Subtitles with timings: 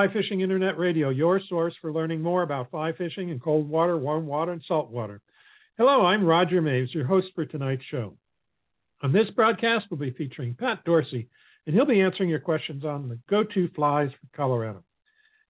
[0.00, 3.98] Fly Fishing Internet Radio, your source for learning more about fly fishing in cold water,
[3.98, 5.20] warm water, and salt water.
[5.76, 8.14] Hello, I'm Roger Maves, your host for tonight's show.
[9.02, 11.28] On this broadcast, we'll be featuring Pat Dorsey,
[11.66, 14.82] and he'll be answering your questions on the go to flies for Colorado.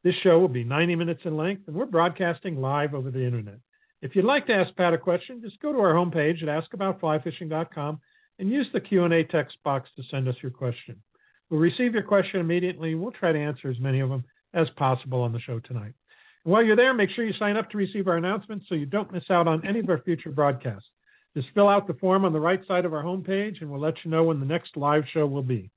[0.02, 3.60] This show will be 90 minutes in length, and we're broadcasting live over the internet.
[4.02, 8.00] If you'd like to ask Pat a question, just go to our homepage at askaboutflyfishing.com
[8.40, 11.00] and use the Q&A text box to send us your question.
[11.50, 12.96] We'll receive your question immediately.
[12.96, 15.92] We'll try to answer as many of them as possible on the show tonight.
[16.44, 18.86] And while you're there, make sure you sign up to receive our announcements so you
[18.86, 20.88] don't miss out on any of our future broadcasts.
[21.36, 23.94] Just fill out the form on the right side of our homepage, and we'll let
[24.04, 25.70] you know when the next live show will be.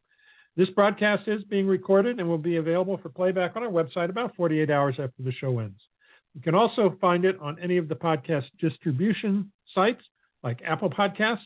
[0.56, 4.36] This broadcast is being recorded and will be available for playback on our website about
[4.36, 5.80] 48 hours after the show ends.
[6.36, 10.02] You can also find it on any of the podcast distribution sites
[10.44, 11.46] like Apple Podcasts,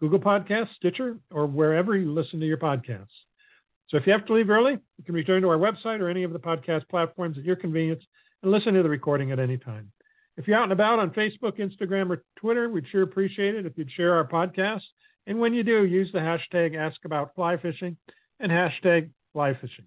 [0.00, 3.06] Google Podcasts, Stitcher, or wherever you listen to your podcasts.
[3.90, 6.22] So if you have to leave early, you can return to our website or any
[6.22, 8.02] of the podcast platforms at your convenience
[8.42, 9.90] and listen to the recording at any time.
[10.36, 13.76] If you're out and about on Facebook, Instagram, or Twitter, we'd sure appreciate it if
[13.76, 14.82] you'd share our podcast.
[15.26, 17.96] And when you do, use the hashtag AskAboutFlyFishing
[18.38, 19.86] and hashtag flyfishing.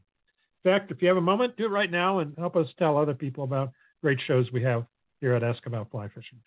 [0.65, 2.97] In fact, if you have a moment, do it right now and help us tell
[2.97, 4.85] other people about great shows we have
[5.21, 6.39] here at Ask About Fly Fishing.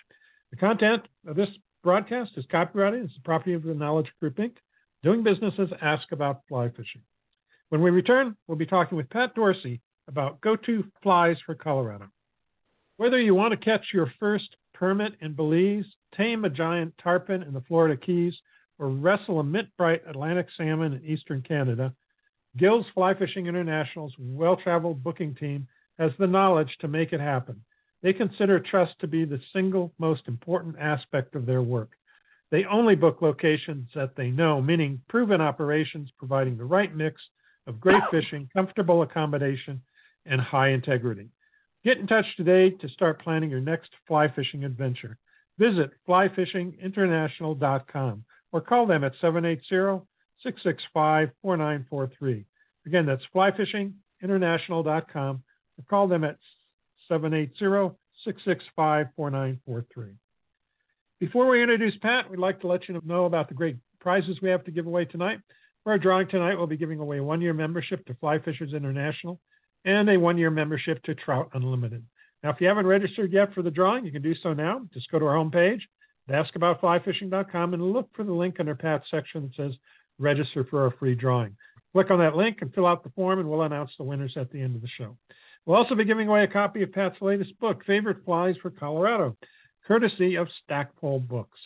[0.51, 1.49] The content of this
[1.83, 3.05] broadcast is copyrighted.
[3.05, 4.57] It's the property of the Knowledge Group Inc.,
[5.03, 7.03] doing business as Ask About Fly Fishing.
[7.69, 12.09] When we return, we'll be talking with Pat Dorsey about go to flies for Colorado.
[12.97, 15.85] Whether you want to catch your first permit in Belize,
[16.17, 18.35] tame a giant tarpon in the Florida Keys,
[18.79, 21.93] or wrestle a mint bright Atlantic salmon in eastern Canada,
[22.57, 25.67] Gil's Fly Fishing International's well traveled booking team
[25.99, 27.61] has the knowledge to make it happen.
[28.03, 31.91] They consider trust to be the single most important aspect of their work.
[32.51, 37.21] They only book locations that they know, meaning proven operations providing the right mix
[37.67, 39.81] of great fishing, comfortable accommodation,
[40.25, 41.29] and high integrity.
[41.85, 45.19] Get in touch today to start planning your next fly fishing adventure.
[45.59, 50.05] Visit flyfishinginternational.com or call them at 780
[50.43, 52.45] 665 4943.
[52.87, 55.43] Again, that's flyfishinginternational.com
[55.79, 56.39] or call them at
[57.09, 57.95] 780
[58.25, 60.13] 665 4943.
[61.19, 64.51] Before we introduce Pat, we'd like to let you know about the great prizes we
[64.51, 65.41] have to give away tonight.
[65.87, 68.75] For our drawing tonight, we'll be giving away a one year membership to Fly Fishers
[68.75, 69.39] International
[69.85, 72.05] and a one year membership to Trout Unlimited.
[72.43, 74.81] Now, if you haven't registered yet for the drawing, you can do so now.
[74.93, 75.83] Just go to our homepage,
[76.29, 79.79] askaboutflyfishing.com, and look for the link under Pat's section that says
[80.19, 81.57] register for our free drawing.
[81.93, 84.51] Click on that link and fill out the form, and we'll announce the winners at
[84.51, 85.17] the end of the show.
[85.67, 89.37] We'll also be giving away a copy of Pat's latest book, Favorite Flies for Colorado,
[89.87, 91.61] courtesy of Stackpole Books.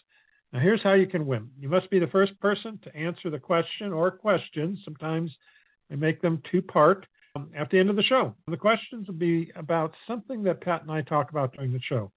[0.53, 1.49] Now, here's how you can win.
[1.59, 4.81] You must be the first person to answer the question or questions.
[4.85, 5.31] Sometimes
[5.91, 7.07] I make them two part
[7.37, 8.35] um, at the end of the show.
[8.49, 12.11] The questions will be about something that Pat and I talk about during the show.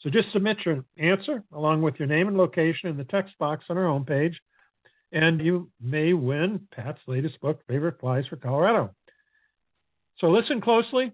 [0.00, 3.64] So just submit your answer along with your name and location in the text box
[3.68, 4.34] on our homepage,
[5.12, 8.94] and you may win Pat's latest book, Favorite Flies for Colorado.
[10.18, 11.12] So listen closely,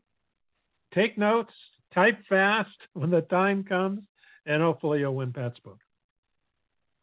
[0.94, 1.52] take notes,
[1.94, 4.02] type fast when the time comes,
[4.46, 5.78] and hopefully you'll win Pat's book.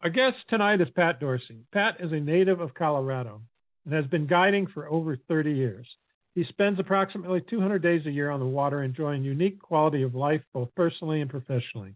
[0.03, 1.63] Our guest tonight is Pat Dorsey.
[1.71, 3.41] Pat is a native of Colorado
[3.85, 5.87] and has been guiding for over 30 years.
[6.35, 10.41] He spends approximately 200 days a year on the water enjoying unique quality of life
[10.53, 11.95] both personally and professionally.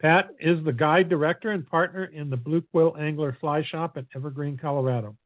[0.00, 4.06] Pat is the guide director and partner in the Blue Quill Angler Fly Shop at
[4.14, 5.16] Evergreen, Colorado.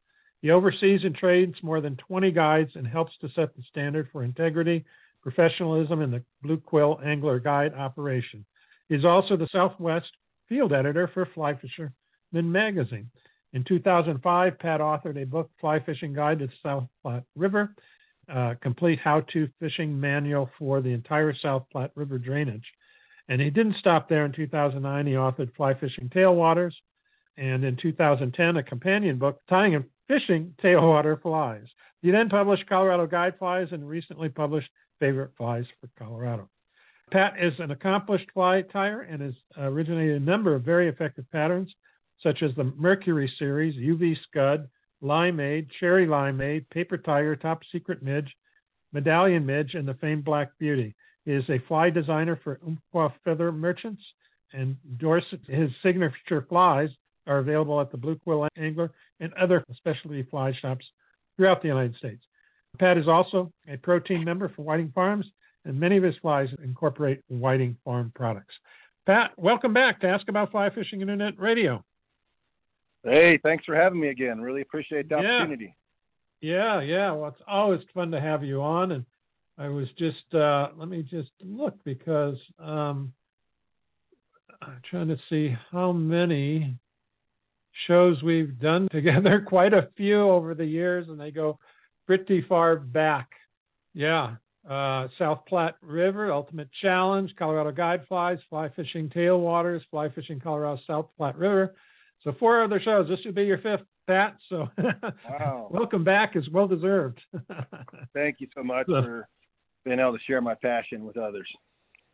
[0.41, 4.23] He oversees and trains more than 20 guides and helps to set the standard for
[4.23, 4.85] integrity,
[5.21, 8.43] professionalism in the Blue Quill Angler Guide operation.
[8.89, 10.09] He's also the Southwest
[10.49, 11.93] field editor for Fly Fisher
[12.41, 13.09] magazine.
[13.53, 17.75] In 2005, Pat authored a book, Fly Fishing Guide to the South Platte River,
[18.27, 22.65] a complete how to fishing manual for the entire South Platte River drainage.
[23.29, 24.25] And he didn't stop there.
[24.25, 26.73] In 2009, he authored Fly Fishing Tailwaters,
[27.37, 31.65] and in 2010, a companion book, Tying and Fishing Tailwater Flies.
[32.01, 34.69] He then published Colorado Guide Flies and recently published
[34.99, 36.49] Favorite Flies for Colorado.
[37.11, 41.73] Pat is an accomplished fly tyer and has originated a number of very effective patterns
[42.23, 44.67] such as the Mercury series, UV Scud,
[45.03, 48.33] Limeade, Cherry Limeade, Paper Tiger, Top Secret Midge,
[48.93, 50.95] Medallion Midge, and the famed Black Beauty.
[51.25, 54.01] He is a fly designer for Umpqua Feather Merchants,
[54.53, 56.89] and Dorsey's, his signature flies
[57.27, 60.85] are available at the Blue Quill Angler and other specialty fly shops
[61.35, 62.23] throughout the United States.
[62.79, 65.25] Pat is also a pro team member for Whiting Farms,
[65.65, 68.53] and many of his flies incorporate Whiting Farm products.
[69.05, 71.83] Pat, welcome back to Ask About Fly Fishing Internet Radio.
[73.03, 74.39] Hey, thanks for having me again.
[74.39, 75.75] Really appreciate the opportunity.
[76.41, 77.11] Yeah, yeah.
[77.11, 78.91] Well, it's always fun to have you on.
[78.93, 79.05] And
[79.57, 83.13] I was just uh, let me just look because um,
[84.61, 86.75] I'm trying to see how many
[87.87, 89.43] shows we've done together.
[89.45, 91.59] Quite a few over the years, and they go
[92.05, 93.29] pretty far back.
[93.93, 94.35] Yeah,
[94.69, 100.79] uh, South Platte River, Ultimate Challenge, Colorado Guide Flies, Fly Fishing Tailwaters, Fly Fishing Colorado
[100.87, 101.75] South Platte River.
[102.23, 103.07] So four other shows.
[103.09, 104.37] This should be your fifth, Pat.
[104.49, 104.69] So
[105.29, 105.67] wow.
[105.71, 106.35] welcome back.
[106.35, 107.19] is well deserved.
[108.13, 109.27] Thank you so much so, for
[109.83, 111.47] being able to share my passion with others.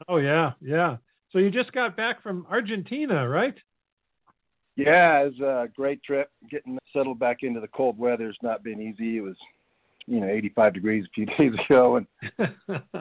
[0.08, 0.98] Oh yeah, yeah.
[1.32, 3.56] So you just got back from Argentina, right?
[4.76, 6.32] Yeah, it was a great trip.
[6.50, 9.18] Getting settled back into the cold weather has not been easy.
[9.18, 9.36] It was
[10.08, 12.08] you know 85 degrees a few days ago, and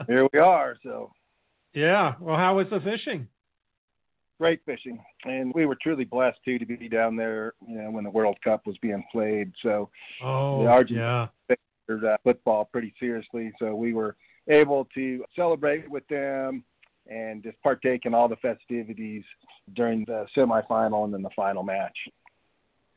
[0.07, 0.77] here we are.
[0.83, 1.11] So,
[1.73, 2.13] yeah.
[2.19, 3.27] Well, how was the fishing?
[4.39, 7.53] Great fishing, and we were truly blessed too to be down there.
[7.67, 9.51] You know, when the World Cup was being played.
[9.61, 9.89] So,
[10.23, 11.55] oh, the Argentina yeah.
[11.93, 13.51] uh, football pretty seriously.
[13.59, 14.15] So we were
[14.47, 16.63] able to celebrate with them
[17.09, 19.23] and just partake in all the festivities
[19.75, 21.97] during the semifinal and then the final match.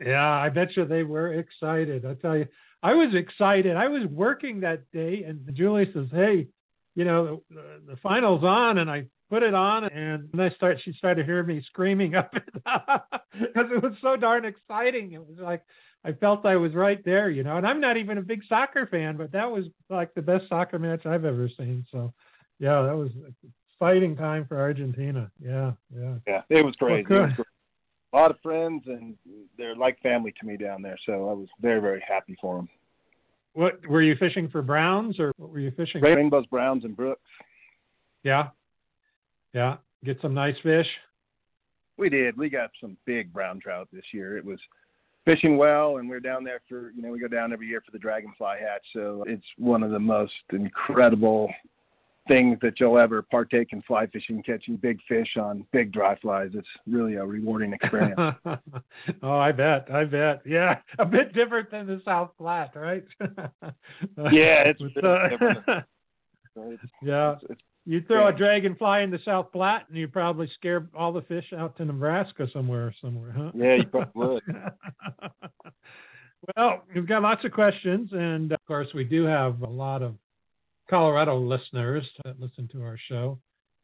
[0.05, 2.05] Yeah, I bet you they were excited.
[2.05, 2.47] I tell you,
[2.83, 3.77] I was excited.
[3.77, 6.49] I was working that day, and Julie says, "Hey,
[6.95, 10.77] you know, the, the final's on," and I put it on, and then I start.
[10.85, 12.45] She started hearing me screaming up because
[13.35, 15.13] it was so darn exciting.
[15.13, 15.63] It was like
[16.05, 17.57] I felt I was right there, you know.
[17.57, 20.79] And I'm not even a big soccer fan, but that was like the best soccer
[20.79, 21.87] match I've ever seen.
[21.91, 22.13] So,
[22.59, 23.35] yeah, that was an
[23.71, 25.31] exciting time for Argentina.
[25.43, 26.17] Yeah, yeah.
[26.27, 27.07] Yeah, it was crazy.
[27.09, 27.47] Well, it was great
[28.13, 29.17] a lot of friends, and
[29.57, 30.99] they're like family to me down there.
[31.07, 32.69] So I was very, very happy for them.
[33.55, 36.03] What were you fishing for browns, or what were you fishing?
[36.03, 37.23] Rainbows, browns, and brooks.
[38.23, 38.49] Yeah,
[39.53, 39.77] yeah.
[40.05, 40.87] Get some nice fish.
[41.97, 42.37] We did.
[42.37, 44.37] We got some big brown trout this year.
[44.37, 44.59] It was
[45.25, 47.93] fishing well, and we're down there for you know we go down every year for
[47.93, 48.85] the dragonfly hatch.
[48.93, 51.49] So it's one of the most incredible
[52.29, 56.51] things that you'll ever partake in fly fishing, catching big fish on big dry flies.
[56.55, 58.19] It's really a rewarding experience.
[59.23, 59.89] oh, I bet.
[59.93, 60.43] I bet.
[60.47, 60.79] Yeah.
[60.99, 63.05] A bit different than the South Platte, right?
[64.31, 65.59] yeah, it's, uh, different.
[66.55, 67.33] It's, yeah.
[67.33, 71.13] It's, it's, you throw a dragonfly in the South Platte and you probably scare all
[71.13, 73.51] the fish out to Nebraska somewhere somewhere, huh?
[73.55, 74.43] Yeah, you probably would.
[76.57, 80.15] well, we've got lots of questions and of course we do have a lot of
[80.89, 83.39] Colorado listeners that listen to our show.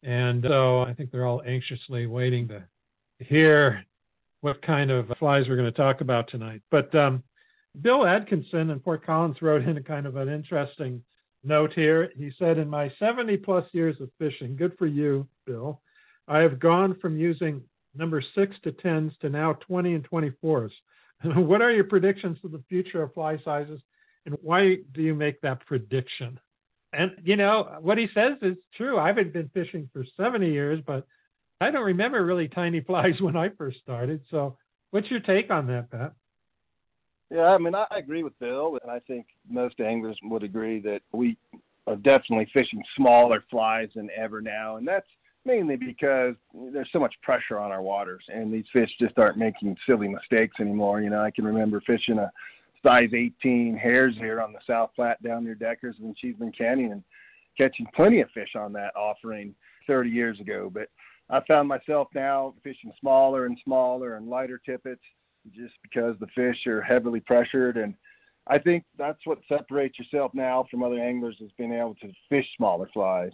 [0.04, 2.62] And so I think they're all anxiously waiting to
[3.18, 3.84] hear
[4.42, 6.62] what kind of flies we're going to talk about tonight.
[6.70, 7.24] But um,
[7.82, 11.02] Bill Atkinson in Fort Collins wrote in a kind of an interesting
[11.44, 12.10] note here.
[12.16, 15.80] He said, In my 70 plus years of fishing, good for you, Bill,
[16.26, 17.62] I have gone from using
[17.94, 20.70] number six to tens to now 20 and 24s.
[21.22, 23.80] what are your predictions for the future of fly sizes,
[24.26, 26.38] and why do you make that prediction?
[26.92, 28.98] And you know what he says is true.
[28.98, 31.06] I haven't been fishing for 70 years, but
[31.60, 34.22] I don't remember really tiny flies when I first started.
[34.30, 34.56] So,
[34.90, 36.12] what's your take on that, Pat?
[37.30, 41.02] Yeah, I mean, I agree with Bill, and I think most anglers would agree that
[41.12, 41.36] we
[41.86, 45.06] are definitely fishing smaller flies than ever now, and that's
[45.44, 46.34] mainly because
[46.72, 50.56] there's so much pressure on our waters, and these fish just aren't making silly mistakes
[50.60, 51.00] anymore.
[51.00, 52.30] You know, I can remember fishing a
[52.82, 57.04] size 18 hare's ear on the South Platte down near Deckers and Cheeseman Canyon and
[57.56, 59.54] catching plenty of fish on that offering
[59.86, 60.70] 30 years ago.
[60.72, 60.88] But
[61.30, 65.02] I found myself now fishing smaller and smaller and lighter tippets
[65.54, 67.76] just because the fish are heavily pressured.
[67.76, 67.94] And
[68.46, 72.46] I think that's what separates yourself now from other anglers is being able to fish
[72.56, 73.32] smaller flies.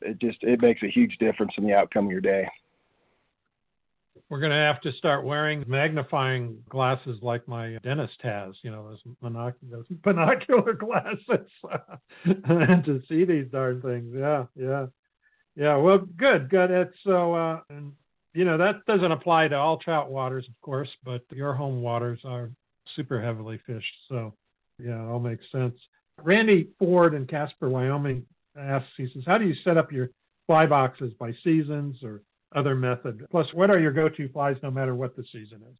[0.00, 2.48] It just it makes a huge difference in the outcome of your day
[4.28, 8.88] we're going to have to start wearing magnifying glasses like my dentist has, you know,
[8.90, 11.48] those, monoc- those binocular glasses
[12.24, 14.12] to see these darn things.
[14.14, 14.86] Yeah, yeah,
[15.56, 15.76] yeah.
[15.76, 16.70] Well, good, good.
[16.70, 17.60] It's so, uh,
[18.34, 22.20] you know, that doesn't apply to all trout waters, of course, but your home waters
[22.24, 22.50] are
[22.94, 23.94] super heavily fished.
[24.08, 24.34] So,
[24.78, 25.74] yeah, it all makes sense.
[26.22, 28.24] Randy Ford in Casper, Wyoming
[28.58, 30.10] asks, he says, how do you set up your
[30.46, 32.22] fly boxes by seasons or
[32.54, 33.26] other method?
[33.30, 35.76] Plus, what are your go-to flies no matter what the season is?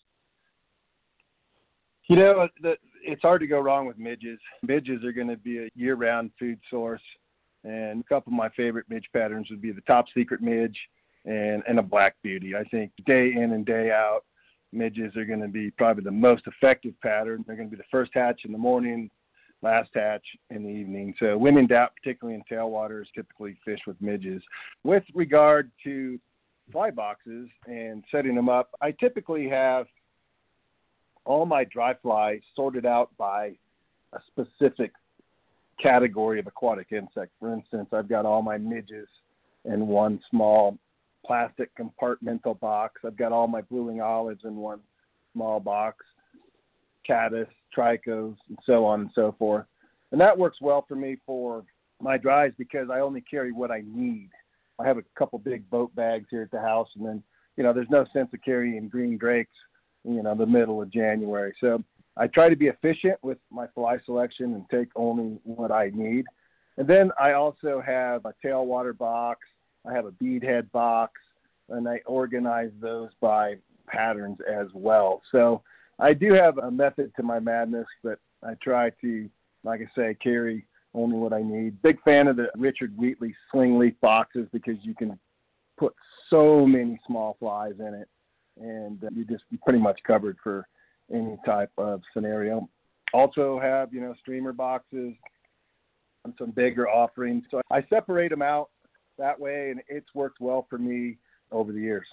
[2.08, 4.38] You know, the, it's hard to go wrong with midges.
[4.62, 7.02] Midges are going to be a year-round food source,
[7.64, 10.78] and a couple of my favorite midge patterns would be the top secret midge
[11.28, 12.56] and and a black beauty.
[12.56, 14.22] I think day in and day out,
[14.72, 17.44] midges are going to be probably the most effective pattern.
[17.46, 19.10] They're going to be the first hatch in the morning,
[19.62, 21.14] last hatch in the evening.
[21.20, 24.42] So when in doubt, particularly in tailwaters, typically fish with midges.
[24.84, 26.18] With regard to
[26.72, 29.86] fly boxes and setting them up, I typically have
[31.24, 33.52] all my dry fly sorted out by
[34.14, 34.92] a specific
[35.82, 37.32] category of aquatic insect.
[37.38, 39.08] For instance, I've got all my midges
[39.66, 40.78] in one small
[41.26, 43.00] plastic compartmental box.
[43.04, 44.80] I've got all my blue-wing olives in one
[45.32, 46.04] small box,
[47.06, 49.66] caddis, tricos, and so on and so forth.
[50.12, 51.64] And that works well for me for
[52.00, 54.30] my drives because I only carry what I need.
[54.78, 57.22] I have a couple big boat bags here at the house, and then
[57.56, 59.54] you know there's no sense of carrying green drakes,
[60.04, 61.52] you know, the middle of January.
[61.60, 61.82] So
[62.16, 66.26] I try to be efficient with my fly selection and take only what I need.
[66.76, 69.40] And then I also have a tailwater box.
[69.86, 71.12] I have a beadhead box,
[71.68, 73.56] and I organize those by
[73.86, 75.22] patterns as well.
[75.32, 75.62] So
[75.98, 79.28] I do have a method to my madness, but I try to,
[79.64, 81.80] like I say, carry only what I need.
[81.82, 85.18] Big fan of the Richard Wheatley slim leaf boxes because you can
[85.76, 85.94] put
[86.30, 88.08] so many small flies in it,
[88.60, 90.66] and uh, you're just pretty much covered for
[91.12, 92.68] any type of scenario.
[93.14, 95.14] Also have you know streamer boxes
[96.24, 97.44] and some bigger offerings.
[97.50, 98.70] So I separate them out
[99.18, 101.18] that way, and it's worked well for me
[101.50, 102.06] over the years.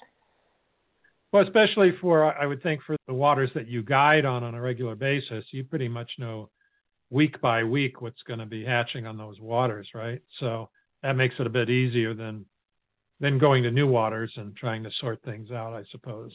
[1.32, 4.62] Well, especially for I would think for the waters that you guide on on a
[4.62, 6.50] regular basis, you pretty much know
[7.10, 10.22] week by week what's going to be hatching on those waters, right?
[10.40, 10.70] So
[11.04, 12.46] that makes it a bit easier than
[13.20, 16.32] than going to new waters and trying to sort things out, I suppose.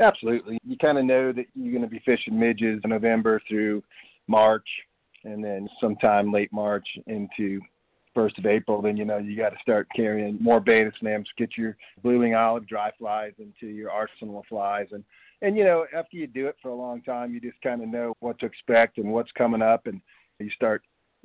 [0.00, 0.58] Absolutely.
[0.64, 3.82] You kind of know that you're going to be fishing midges November through
[4.28, 4.66] March,
[5.24, 7.60] and then sometime late March into
[8.14, 11.56] first of April, then you know you got to start carrying more Baetis nymphs, get
[11.56, 15.04] your blue-wing olive dry flies into your arsenal of flies, and
[15.42, 17.88] and you know after you do it for a long time, you just kind of
[17.88, 20.00] know what to expect and what's coming up, and
[20.38, 20.82] you start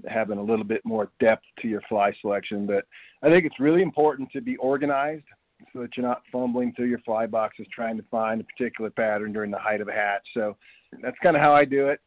[0.08, 2.66] having a little bit more depth to your fly selection.
[2.66, 2.86] But
[3.24, 5.26] I think it's really important to be organized
[5.74, 9.32] so that you're not fumbling through your fly boxes trying to find a particular pattern
[9.34, 10.26] during the height of a hatch.
[10.34, 10.58] So
[11.02, 12.00] that's kind of how I do it.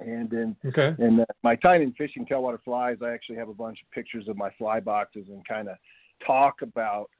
[0.00, 0.94] And in okay.
[1.02, 4.28] in uh, my time in fishing tailwater flies, I actually have a bunch of pictures
[4.28, 5.76] of my fly boxes and kind of
[6.24, 7.10] talk about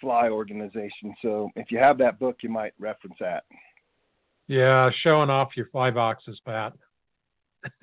[0.00, 1.14] fly organization.
[1.22, 3.44] So if you have that book, you might reference that.
[4.48, 6.72] Yeah, showing off your fly boxes, Pat.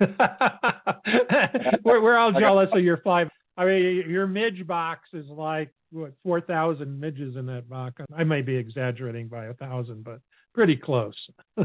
[0.00, 3.26] we're, we're all jealous of your fly.
[3.56, 8.02] I mean, your midge box is like what four thousand midges in that box.
[8.16, 10.20] I may be exaggerating by a thousand, but
[10.54, 11.14] pretty close.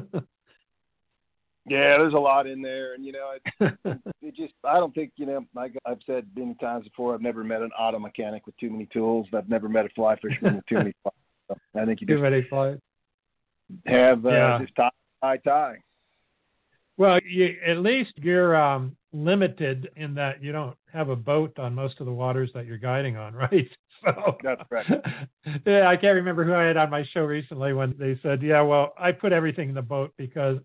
[1.67, 3.77] Yeah, there's a lot in there, and you know, it,
[4.21, 5.45] it just I don't think you know.
[5.53, 8.87] Like I've said many times before, I've never met an auto mechanic with too many
[8.87, 9.27] tools.
[9.33, 11.13] I've never met a fly fisherman with too many flies.
[11.73, 12.77] So I think you too just many flies.
[13.85, 14.59] Have uh, Yeah.
[14.61, 14.89] just tie
[15.21, 15.77] tie tie.
[16.97, 21.73] Well, you, at least you're um, limited in that you don't have a boat on
[21.73, 23.69] most of the waters that you're guiding on, right?
[24.03, 24.89] So That's correct.
[25.65, 28.61] yeah, I can't remember who I had on my show recently when they said, "Yeah,
[28.61, 30.57] well, I put everything in the boat because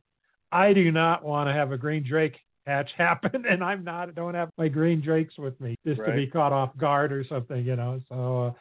[0.54, 4.34] I do not want to have a green drake hatch happen, and I'm not don't
[4.34, 7.76] have my green drakes with me just to be caught off guard or something, you
[7.76, 8.52] know." So, uh,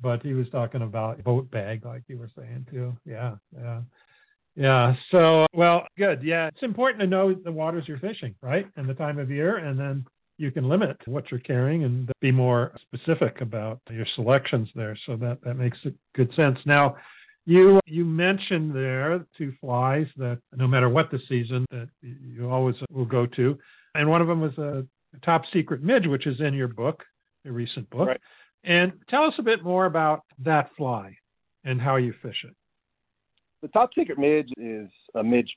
[0.00, 2.96] but he was talking about boat bag, like you were saying too.
[3.04, 3.80] Yeah, yeah.
[4.56, 4.94] Yeah.
[5.10, 6.22] So, well, good.
[6.22, 6.48] Yeah.
[6.48, 8.66] It's important to know the waters you're fishing, right?
[8.76, 9.56] And the time of year.
[9.56, 10.04] And then
[10.38, 14.98] you can limit what you're carrying and be more specific about your selections there.
[15.06, 15.78] So that, that makes
[16.14, 16.58] good sense.
[16.66, 16.96] Now,
[17.46, 22.76] you you mentioned there two flies that no matter what the season that you always
[22.92, 23.58] will go to,
[23.94, 24.84] and one of them was a
[25.24, 27.02] top secret midge, which is in your book,
[27.44, 28.08] your recent book.
[28.08, 28.20] Right.
[28.64, 31.16] And tell us a bit more about that fly
[31.64, 32.54] and how you fish it.
[33.62, 35.50] The top secret midge is a midge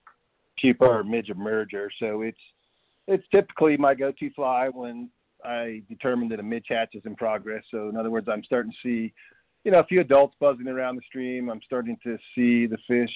[0.59, 2.37] pupa or midge emerger, so it's
[3.07, 5.09] it's typically my go-to fly when
[5.43, 7.63] I determine that a midge hatch is in progress.
[7.69, 9.13] So in other words, I'm starting to see,
[9.63, 11.49] you know, a few adults buzzing around the stream.
[11.49, 13.11] I'm starting to see the fish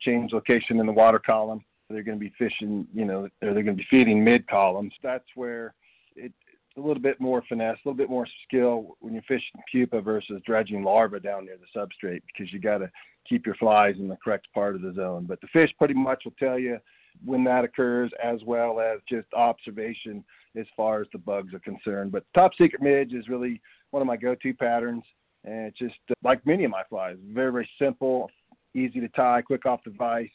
[0.00, 1.64] change location in the water column.
[1.88, 4.92] They're going to be fishing, you know, they're going to be feeding mid columns.
[5.02, 5.74] That's where
[6.16, 6.34] it's
[6.76, 10.40] a little bit more finesse, a little bit more skill when you're fishing pupa versus
[10.46, 12.90] dredging larvae down near the substrate because you got to
[13.28, 15.26] keep your flies in the correct part of the zone.
[15.28, 16.78] But the fish pretty much will tell you
[17.24, 20.24] when that occurs, as well as just observation
[20.56, 22.10] as far as the bugs are concerned.
[22.10, 25.04] But top secret midge is really one of my go-to patterns,
[25.44, 28.30] and it's just uh, like many of my flies, very very simple,
[28.74, 30.28] easy to tie, quick off the vise,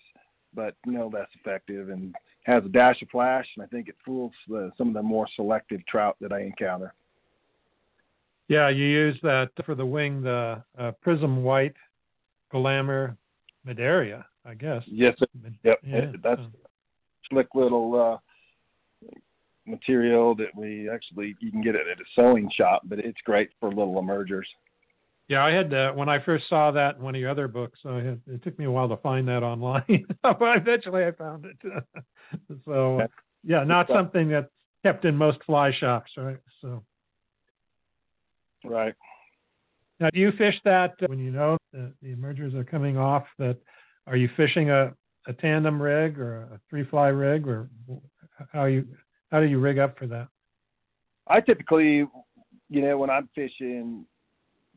[0.54, 4.32] but no less effective, and has a dash of flash, and I think it fools
[4.48, 6.94] the, some of the more selective trout that I encounter.
[8.48, 11.76] Yeah, you use that for the wing, the uh, prism white
[12.50, 13.18] glamour
[13.66, 14.84] Madeira, I guess.
[14.88, 15.16] Yes,
[15.64, 16.52] Yep, yeah, that's so-
[17.30, 18.22] slick little
[19.04, 19.10] uh,
[19.66, 23.50] material that we actually you can get it at a sewing shop, but it's great
[23.60, 24.48] for little emergers.
[25.28, 27.80] Yeah, I had uh, when I first saw that in one of your other books.
[27.86, 31.46] I had, it took me a while to find that online, but eventually I found
[31.46, 31.58] it.
[32.66, 33.02] so
[33.44, 34.50] yeah, not something that's
[34.84, 36.38] kept in most fly shops, right?
[36.62, 36.84] So.
[38.64, 38.96] Right.
[40.00, 43.26] Now, do you fish that when you know the, the emergers are coming off?
[43.40, 43.58] That
[44.06, 44.94] are you fishing a,
[45.28, 47.70] a tandem rig or a three fly rig, or
[48.54, 48.88] how you
[49.32, 50.28] how do you rig up for that?
[51.28, 52.06] I typically,
[52.70, 54.06] you know, when I'm fishing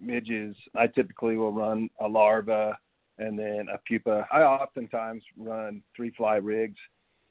[0.00, 2.76] midges, I typically will run a larva
[3.19, 4.26] and then a pupa.
[4.33, 6.78] I oftentimes run three fly rigs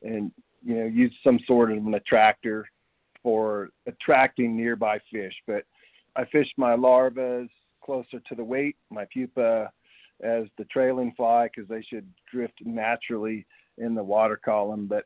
[0.04, 0.32] and
[0.64, 2.68] you know use some sort of an attractor
[3.24, 5.34] for attracting nearby fish.
[5.48, 5.64] But
[6.16, 7.50] I fish my larvas
[7.82, 9.72] closer to the weight, my pupa
[10.22, 13.46] as the trailing fly because they should drift naturally
[13.78, 14.86] in the water column.
[14.86, 15.06] But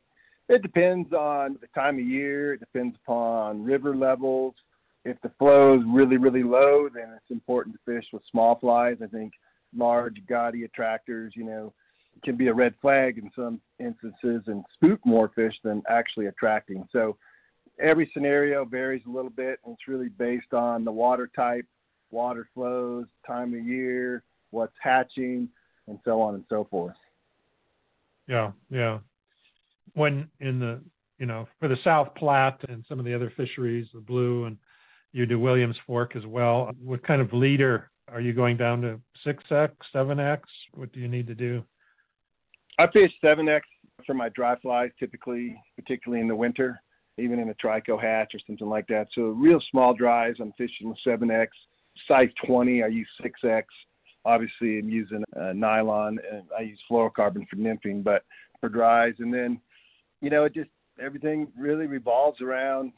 [0.49, 2.53] it depends on the time of year.
[2.53, 4.55] It depends upon river levels.
[5.05, 8.97] If the flow is really, really low, then it's important to fish with small flies.
[9.03, 9.33] I think
[9.75, 11.73] large, gaudy attractors, you know,
[12.23, 16.87] can be a red flag in some instances and spook more fish than actually attracting.
[16.91, 17.17] So
[17.79, 21.65] every scenario varies a little bit, and it's really based on the water type,
[22.11, 25.49] water flows, time of year, what's hatching,
[25.87, 26.95] and so on and so forth.
[28.27, 28.99] Yeah, yeah.
[29.95, 30.81] When in the
[31.19, 34.57] you know for the South Platte and some of the other fisheries, the blue and
[35.13, 36.71] you do Williams Fork as well.
[36.83, 38.99] What kind of leader are you going down to?
[39.23, 40.49] Six X, seven X?
[40.73, 41.63] What do you need to do?
[42.79, 43.65] I fish seven X
[44.05, 46.81] for my dry flies, typically, particularly in the winter,
[47.17, 49.07] even in a trico hatch or something like that.
[49.13, 51.55] So real small dries, I'm fishing with seven X.
[52.07, 53.67] Size 20, I use six X.
[54.25, 58.23] Obviously, I'm using uh, nylon and I use fluorocarbon for nymphing, but
[58.59, 59.59] for dries, and then
[60.21, 60.69] you know, it just
[61.03, 62.93] everything really revolves around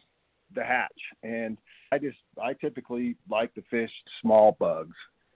[0.55, 0.91] the hatch.
[1.23, 1.57] And
[1.91, 4.95] I just I typically like to fish small bugs.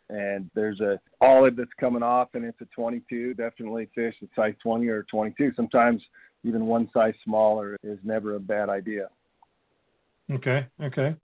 [0.10, 3.36] And there's a olive that's coming off and it's a 22.
[3.36, 5.52] Definitely fish at size 20 or 22.
[5.56, 6.02] Sometimes
[6.44, 9.10] even one size smaller is never a bad idea.
[10.32, 11.16] Okay, okay.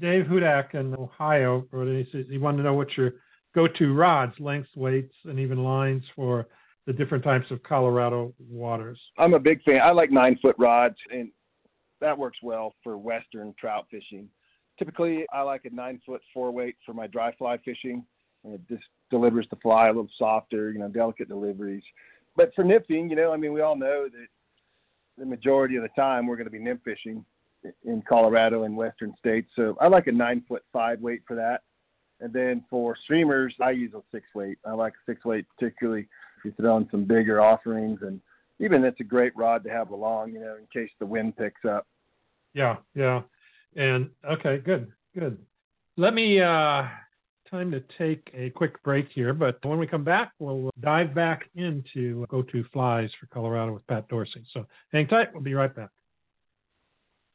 [0.00, 3.12] Dave Hudak in Ohio, wrote he says he wanted to know what your
[3.54, 6.46] go-to rods, lengths, weights, and even lines for
[6.86, 8.98] the different types of Colorado waters.
[9.18, 9.80] I'm a big fan.
[9.82, 11.30] I like nine foot rods, and
[12.00, 14.28] that works well for western trout fishing.
[14.78, 18.04] Typically, I like a nine foot four weight for my dry fly fishing,
[18.44, 21.82] and it just delivers the fly a little softer, you know, delicate deliveries.
[22.36, 24.26] But for nymphing, you know, I mean, we all know that
[25.16, 27.24] the majority of the time we're going to be nymph fishing
[27.84, 29.50] in Colorado and western states.
[29.56, 31.62] So I like a nine foot five weight for that.
[32.20, 34.58] And then for streamers, I use a six weight.
[34.64, 36.06] I like a six weight particularly
[36.38, 38.20] if you throw in some bigger offerings and
[38.60, 41.64] even it's a great rod to have along, you know, in case the wind picks
[41.64, 41.86] up.
[42.54, 43.22] Yeah, yeah.
[43.76, 45.38] And okay, good, good.
[45.96, 46.84] Let me uh
[47.50, 51.48] time to take a quick break here, but when we come back, we'll dive back
[51.54, 54.44] into go to flies for Colorado with Pat Dorsey.
[54.52, 55.90] So hang tight, we'll be right back.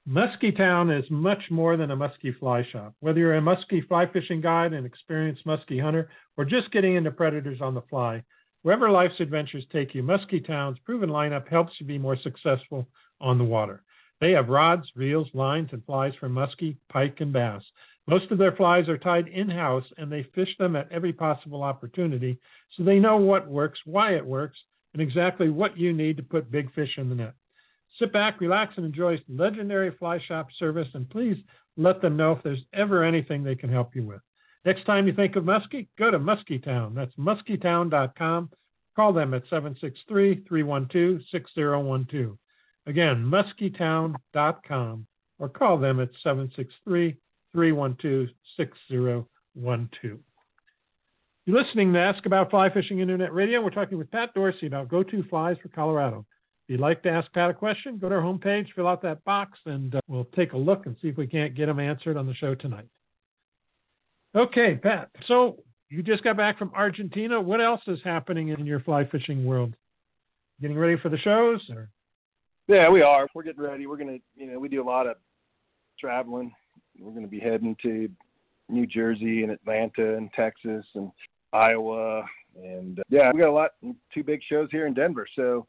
[0.07, 2.93] Muskie Town is much more than a muskie fly shop.
[2.99, 7.09] Whether you're a muskie fly fishing guide, an experienced muskie hunter, or just getting into
[7.09, 8.21] predators on the fly,
[8.63, 12.87] Wherever life's adventures take you, Muskie Town's proven lineup helps you be more successful
[13.19, 13.83] on the water.
[14.21, 17.61] They have rods, reels, lines, and flies for muskie, pike, and bass.
[18.07, 21.61] Most of their flies are tied in house and they fish them at every possible
[21.61, 22.39] opportunity
[22.75, 24.57] so they know what works, why it works,
[24.93, 27.33] and exactly what you need to put big fish in the net.
[27.99, 31.37] Sit back, relax, and enjoy legendary fly shop service, and please
[31.75, 34.21] let them know if there's ever anything they can help you with.
[34.65, 36.95] Next time you think of Muskie, go to Muskietown.
[36.95, 38.49] That's muskietown.com.
[38.95, 42.37] Call them at 763 312 6012.
[42.85, 45.07] Again, muskietown.com
[45.39, 47.17] or call them at 763
[47.51, 50.19] 312 6012.
[51.45, 53.61] You're listening to Ask About Fly Fishing Internet Radio.
[53.61, 56.25] We're talking with Pat Dorsey about go to flies for Colorado.
[56.65, 59.23] If you'd like to ask Pat a question, go to our homepage, fill out that
[59.25, 62.15] box, and uh, we'll take a look and see if we can't get them answered
[62.15, 62.87] on the show tonight.
[64.35, 65.09] Okay, Pat.
[65.27, 65.57] So
[65.89, 67.39] you just got back from Argentina.
[67.39, 69.75] What else is happening in your fly fishing world?
[70.61, 71.89] Getting ready for the shows, or?
[72.67, 73.27] Yeah, we are.
[73.35, 73.85] We're getting ready.
[73.87, 75.17] We're gonna, you know, we do a lot of
[75.99, 76.51] traveling.
[76.99, 78.09] We're gonna be heading to
[78.69, 81.11] New Jersey and Atlanta and Texas and
[81.51, 82.23] Iowa
[82.61, 83.71] and uh, yeah, we got a lot
[84.13, 85.25] two big shows here in Denver.
[85.35, 85.65] So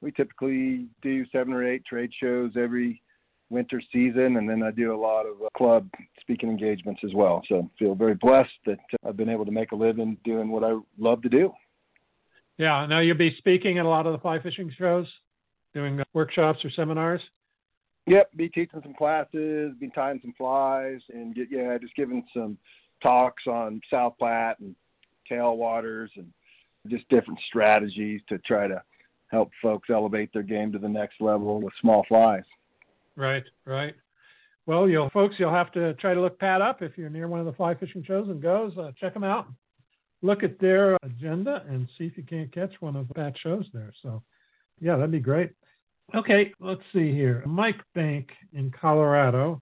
[0.00, 3.02] we typically do seven or eight trade shows every
[3.50, 5.88] winter season, and then I do a lot of uh, club
[6.20, 7.42] speaking engagements as well.
[7.48, 10.64] So feel very blessed that uh, I've been able to make a living doing what
[10.64, 11.52] I love to do.
[12.58, 12.86] Yeah.
[12.86, 15.06] Now you'll be speaking at a lot of the fly fishing shows,
[15.74, 17.20] doing uh, workshops or seminars.
[18.08, 22.56] Yep, be teaching some classes, be tying some flies, and get yeah, just giving some
[23.02, 24.74] talks on South Platte and
[25.30, 26.32] tailwaters and
[26.88, 28.80] just different strategies to try to
[29.28, 32.44] help folks elevate their game to the next level with small flies.
[33.16, 33.94] Right, right.
[34.66, 37.40] Well, you'll folks, you'll have to try to look Pat up if you're near one
[37.40, 38.76] of the fly fishing shows and goes.
[38.76, 39.46] Uh, check them out.
[40.22, 43.92] Look at their agenda and see if you can't catch one of Pat's shows there.
[44.02, 44.22] So,
[44.80, 45.52] yeah, that'd be great.
[46.14, 47.42] Okay, let's see here.
[47.46, 49.60] Mike Bank in Colorado.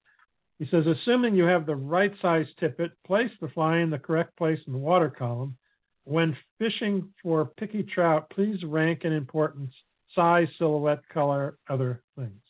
[0.58, 4.36] He says, assuming you have the right size tippet, place the fly in the correct
[4.36, 5.56] place in the water column.
[6.04, 9.72] When fishing for picky trout, please rank in importance
[10.14, 12.43] size, silhouette, color, other things.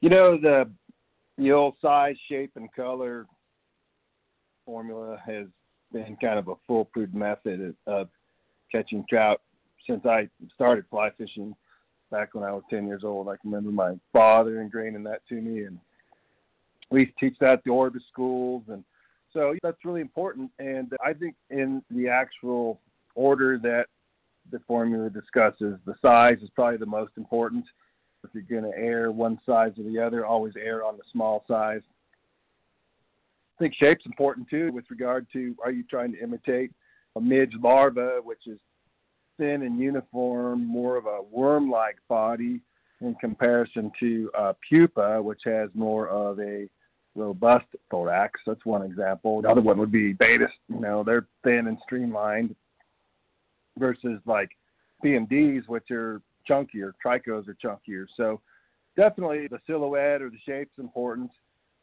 [0.00, 0.70] You know the
[1.38, 3.26] the old size, shape, and color
[4.64, 5.46] formula has
[5.92, 8.08] been kind of a foolproof method of
[8.70, 9.40] catching trout
[9.88, 11.54] since I started fly fishing
[12.10, 13.28] back when I was 10 years old.
[13.28, 15.78] I can remember my father ingraining that to me, and
[16.90, 18.84] we teach that at the Orvis schools, and
[19.32, 20.50] so that's really important.
[20.58, 22.80] And I think in the actual
[23.14, 23.86] order that
[24.50, 27.64] the formula discusses, the size is probably the most important.
[28.24, 31.44] If you're going to err one size or the other, always err on the small
[31.46, 31.82] size.
[33.58, 36.72] I think shape's important too with regard to are you trying to imitate
[37.16, 38.58] a midge larva, which is
[39.36, 42.60] thin and uniform, more of a worm like body
[43.00, 46.68] in comparison to a pupa, which has more of a
[47.14, 48.40] robust thorax.
[48.46, 49.42] That's one example.
[49.42, 50.48] The other one would be Baetis.
[50.68, 52.54] You know, they're thin and streamlined
[53.78, 54.50] versus like
[55.04, 56.92] PMDs, which are chunkier.
[57.04, 58.06] Tricos are chunkier.
[58.16, 58.40] So
[58.96, 61.30] definitely the silhouette or the shape's important,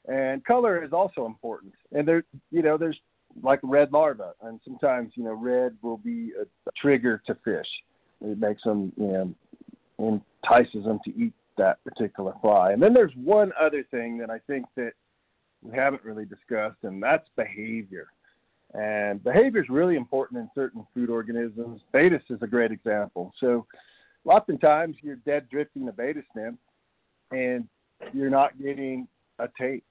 [0.08, 1.74] and color is also important.
[1.92, 3.00] And there, you know, there's
[3.44, 6.46] like red larva, and sometimes you know red will be a,
[6.80, 7.68] trigger to fish.
[8.22, 9.36] It makes them, you
[10.00, 12.72] know, entices them to eat that particular fly.
[12.72, 14.94] And then there's one other thing that I think that
[15.62, 18.08] we haven't really discussed, and that's behavior.
[18.74, 21.82] And behavior is really important in certain food organisms.
[21.94, 23.34] Baetis is a great example.
[23.40, 23.66] So,
[24.26, 26.58] oftentimes you're dead drifting a Baetis nymph,
[27.32, 27.68] and
[28.14, 29.08] you're not getting
[29.40, 29.84] a take.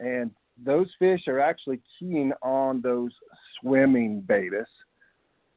[0.00, 0.30] And
[0.64, 3.12] those fish are actually keen on those
[3.60, 4.66] swimming Baetis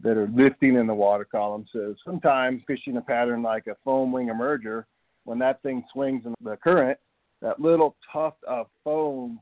[0.01, 1.65] that are lifting in the water column.
[1.73, 4.85] So sometimes fishing a pattern like a foam wing emerger,
[5.25, 6.97] when that thing swings in the current,
[7.41, 9.39] that little tuft of foam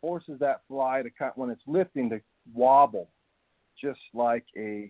[0.00, 2.20] forces that fly to cut when it's lifting to
[2.52, 3.08] wobble,
[3.80, 4.86] just like a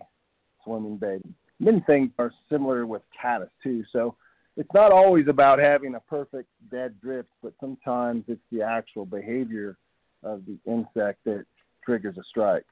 [0.63, 1.33] swimming baby.
[1.59, 3.83] Many things are similar with caddis too.
[3.91, 4.15] So
[4.57, 9.77] it's not always about having a perfect dead drift, but sometimes it's the actual behavior
[10.23, 11.45] of the insect that
[11.83, 12.65] triggers a strike.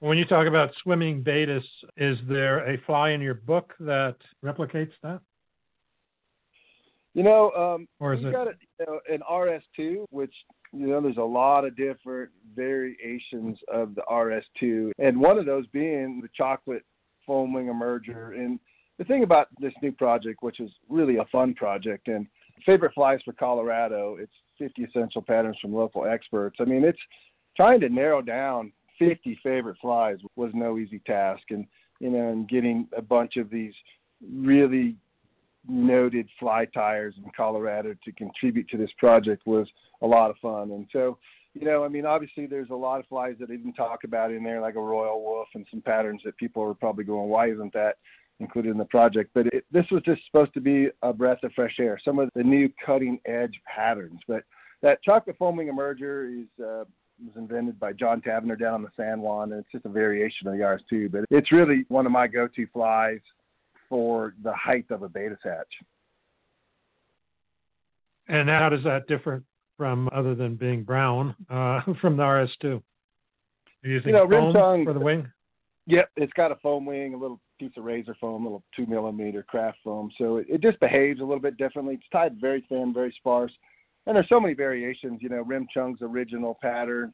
[0.00, 1.62] When you talk about swimming Baetis,
[1.96, 5.20] is there a fly in your book that replicates that?
[7.14, 10.34] You know, um, or is it got a, you know, an RS2, which
[10.72, 15.66] you know, there's a lot of different variations of the RS2, and one of those
[15.68, 16.84] being the chocolate
[17.26, 18.34] foam wing emerger.
[18.36, 18.58] And
[18.98, 22.26] the thing about this new project, which is really a fun project, and
[22.64, 26.56] favorite flies for Colorado, it's 50 essential patterns from local experts.
[26.60, 26.98] I mean, it's
[27.56, 31.66] trying to narrow down 50 favorite flies was no easy task, and
[32.00, 33.74] you know, and getting a bunch of these
[34.32, 34.96] really
[35.68, 39.68] noted fly tyers in Colorado to contribute to this project was
[40.02, 40.72] a lot of fun.
[40.72, 41.18] And so,
[41.54, 44.32] you know, I mean, obviously there's a lot of flies that I didn't talk about
[44.32, 47.50] in there, like a royal wolf and some patterns that people are probably going, why
[47.50, 47.96] isn't that
[48.40, 49.30] included in the project?
[49.34, 52.30] But it, this was just supposed to be a breath of fresh air, some of
[52.34, 54.20] the new cutting edge patterns.
[54.26, 54.44] But
[54.80, 56.84] that chocolate foam wing emerger is, uh,
[57.24, 60.48] was invented by John Tavener down on the San Juan, and it's just a variation
[60.48, 61.12] of the RS2.
[61.12, 63.20] But it's really one of my go-to flies
[63.90, 65.66] for the height of a Baetis hatch.
[68.28, 69.42] And how does that differ
[69.82, 72.64] from, other than being brown, uh, from the RS2?
[72.64, 72.80] Are
[73.82, 75.26] you using You know, foam rim for the wing?
[75.88, 78.86] Yep, it's got a foam wing, a little piece of razor foam, a little two
[78.86, 80.08] millimeter craft foam.
[80.18, 81.94] So it, it just behaves a little bit differently.
[81.94, 83.50] It's tied very thin, very sparse,
[84.06, 85.18] and there's so many variations.
[85.20, 87.12] You know, Rim Chung's original pattern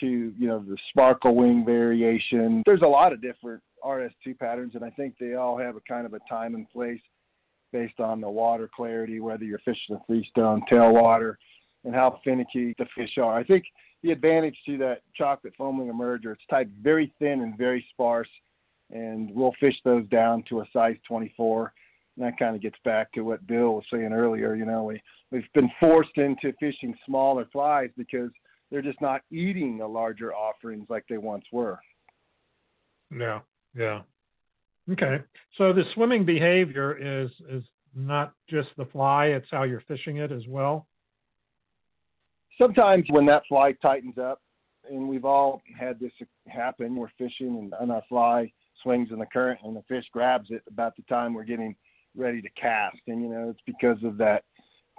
[0.00, 2.62] to you know the sparkle wing variation.
[2.66, 6.04] There's a lot of different RS2 patterns, and I think they all have a kind
[6.04, 7.00] of a time and place
[7.72, 11.36] based on the water clarity, whether you're fishing a freestone, tailwater,
[11.84, 13.38] and how finicky the fish are.
[13.38, 13.64] I think
[14.02, 18.28] the advantage to that chocolate foam wing emerger, it's tied very thin and very sparse,
[18.90, 21.72] and we'll fish those down to a size 24.
[22.16, 24.54] And that kind of gets back to what Bill was saying earlier.
[24.54, 28.30] You know, we we've been forced into fishing smaller flies because
[28.70, 31.78] they're just not eating the larger offerings like they once were.
[33.16, 33.40] Yeah,
[33.74, 34.02] yeah.
[34.90, 35.18] Okay.
[35.56, 37.62] So the swimming behavior is is
[37.94, 40.86] not just the fly; it's how you're fishing it as well.
[42.60, 44.42] Sometimes when that fly tightens up,
[44.90, 46.12] and we've all had this
[46.46, 50.48] happen, we're fishing and, and our fly swings in the current, and the fish grabs
[50.50, 51.74] it about the time we're getting
[52.16, 54.44] ready to cast, and you know it's because of that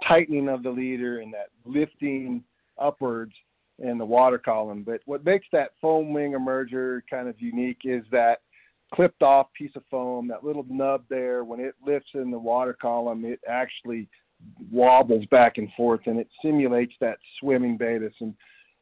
[0.06, 2.42] tightening of the leader and that lifting
[2.80, 3.34] upwards
[3.78, 4.82] in the water column.
[4.82, 8.40] But what makes that foam wing emerger kind of unique is that
[8.94, 12.76] clipped off piece of foam, that little nub there, when it lifts in the water
[12.80, 14.08] column, it actually
[14.70, 18.12] wobbles back and forth and it simulates that swimming Baetis.
[18.20, 18.34] And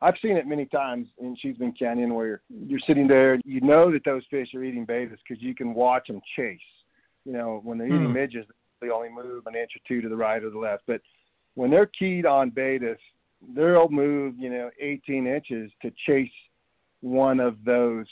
[0.02, 3.90] I've seen it many times in Cheeseman Canyon where you're, you're sitting there, you know
[3.92, 6.58] that those fish are eating Baetis because you can watch them chase.
[7.24, 8.12] You know, when they're eating hmm.
[8.14, 8.46] midges,
[8.80, 10.84] they only move an inch or two to the right or the left.
[10.86, 11.02] But
[11.54, 12.96] when they're keyed on Baetis,
[13.54, 16.30] they'll move, you know, 18 inches to chase
[17.00, 18.06] one of those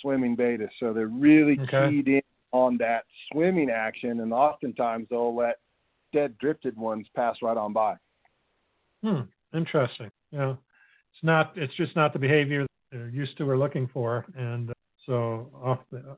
[0.00, 0.70] swimming Baetis.
[0.80, 1.90] So they're really okay.
[1.90, 2.22] keyed in
[2.52, 5.58] on that swimming action, and oftentimes they'll let
[6.12, 7.96] dead drifted ones pass right on by.
[9.02, 9.20] Hmm.
[9.54, 10.10] Interesting.
[10.30, 10.52] Yeah.
[10.52, 11.52] It's not.
[11.56, 14.74] It's just not the behavior they're used to or looking for, and uh,
[15.06, 16.16] so off the,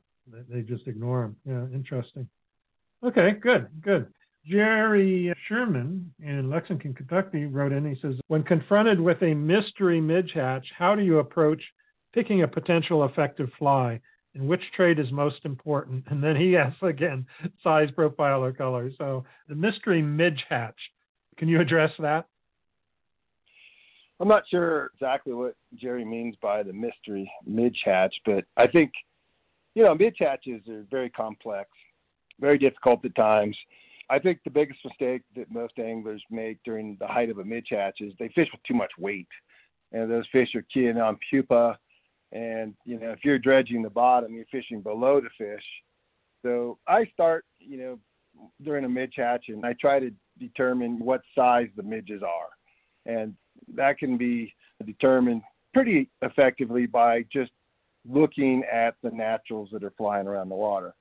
[0.49, 1.35] they just ignore them.
[1.45, 1.75] Yeah.
[1.75, 2.27] Interesting.
[3.03, 3.31] Okay.
[3.41, 3.67] Good.
[3.81, 4.07] Good.
[4.45, 7.85] Jerry Sherman in Lexington, Kentucky wrote in.
[7.85, 11.61] He says, When confronted with a mystery midge hatch, how do you approach
[12.13, 13.99] picking a potential effective fly?
[14.33, 16.05] And which trait is most important?
[16.07, 17.25] And then he asks again,
[17.63, 18.89] size, profile, or color.
[18.97, 20.79] So the mystery midge hatch.
[21.37, 22.27] Can you address that?
[24.21, 28.91] I'm not sure exactly what Jerry means by the mystery midge hatch, but I think,
[29.73, 31.69] you know, midge hatches are very complex,
[32.39, 33.57] very difficult at times.
[34.11, 37.69] I think the biggest mistake that most anglers make during the height of a midge
[37.71, 39.27] hatch is they fish with too much weight,
[39.91, 41.79] and those fish are keying on pupa.
[42.31, 45.63] And you know, if you're dredging the bottom, you're fishing below the fish.
[46.43, 47.99] So I start, you know,
[48.63, 52.49] during a midge hatch, and I try to determine what size the midges are,
[53.05, 53.35] and
[53.75, 54.53] that can be
[54.85, 55.41] determined
[55.73, 57.51] pretty effectively by just
[58.09, 60.95] looking at the naturals that are flying around the water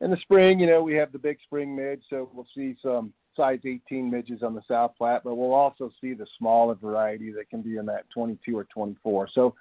[0.00, 3.12] in the spring, you know, we have the big spring midge, so we'll see some
[3.36, 7.50] size 18 midges on the South Platte, but we'll also see the smaller variety that
[7.50, 9.28] can be in that 22 or 24.
[9.34, 9.54] So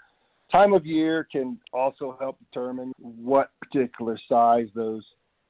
[0.51, 5.03] time of year can also help determine what particular size those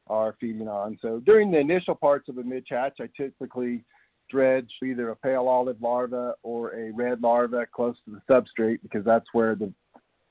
[0.07, 0.97] are feeding on.
[1.01, 3.83] So during the initial parts of a midge hatch, I typically
[4.29, 9.05] dredge either a pale olive larva or a red larva close to the substrate because
[9.05, 9.71] that's where the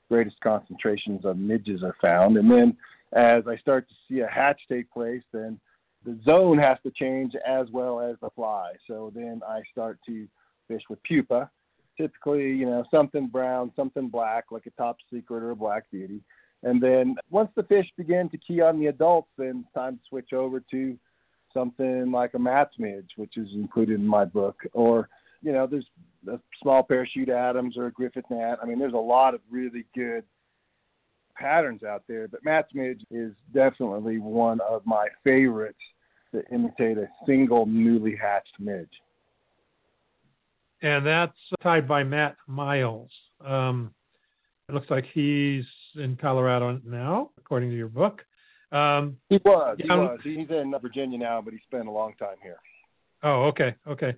[0.09, 2.37] greatest concentrations of midges are found.
[2.37, 2.77] And then
[3.13, 5.59] as I start to see a hatch take place, then
[6.05, 8.73] the zone has to change as well as the fly.
[8.87, 10.27] So then I start to
[10.67, 11.49] fish with pupa,
[11.97, 16.21] typically, you know, something brown, something black, like a top secret or a black beauty.
[16.63, 20.03] And then once the fish begin to key on the adults, then it's time to
[20.09, 20.97] switch over to
[21.53, 24.61] something like a Matt's midge, which is included in my book.
[24.73, 25.09] Or,
[25.41, 25.87] you know, there's
[26.27, 28.59] a small parachute Adams or a Griffith Gnat.
[28.61, 30.23] I mean, there's a lot of really good
[31.35, 35.77] patterns out there, but Matt's midge is definitely one of my favorites
[36.33, 38.89] to imitate a single newly hatched midge.
[40.81, 43.09] And that's tied by Matt Miles.
[43.45, 43.93] Um,
[44.69, 48.21] it looks like he's in Colorado now, according to your book.
[48.71, 49.77] Um, he was.
[49.79, 50.19] He was.
[50.23, 52.57] He's in Virginia now, but he spent a long time here.
[53.23, 54.13] Oh, okay, okay.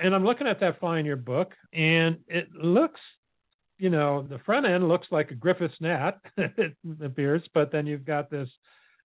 [0.00, 3.00] And I'm looking at that fly in your book, and it looks
[3.78, 8.04] you know, the front end looks like a Griffith's gnat, it appears, but then you've
[8.04, 8.48] got this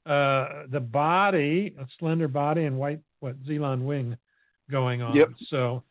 [0.06, 4.16] uh, the body, a slender body and white what Zelon wing
[4.72, 5.16] going on.
[5.16, 5.30] Yep.
[5.50, 5.84] So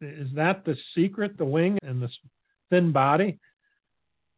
[0.00, 2.08] is that the secret, the wing and the
[2.70, 3.38] thin body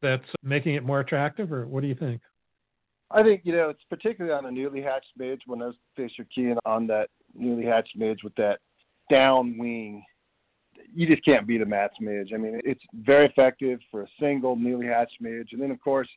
[0.02, 2.20] that's making it more attractive, or what do you think?
[3.10, 6.26] I think you know it's particularly on a newly hatched midge when those fish are
[6.34, 8.58] keying on that newly hatched midge with that
[9.10, 10.02] down wing
[10.94, 12.30] you just can't beat a Matt's midge.
[12.34, 16.08] I mean, it's very effective for a single newly hatched midge, and then of course,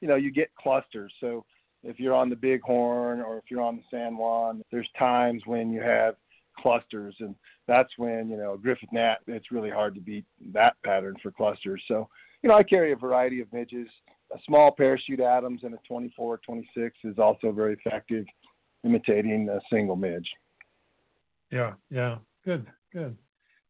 [0.00, 1.12] you know, you get clusters.
[1.20, 1.44] So
[1.82, 5.72] if you're on the Bighorn or if you're on the San Juan, there's times when
[5.72, 6.14] you have
[6.60, 7.34] clusters, and
[7.66, 9.18] that's when you know Griffith Gnat.
[9.26, 11.82] It's really hard to beat that pattern for clusters.
[11.88, 12.08] So
[12.42, 13.88] you know, I carry a variety of midges.
[14.34, 18.26] A small parachute Adams and a 24, 26 is also very effective,
[18.84, 20.28] imitating a single midge.
[21.50, 23.16] Yeah, yeah, good, good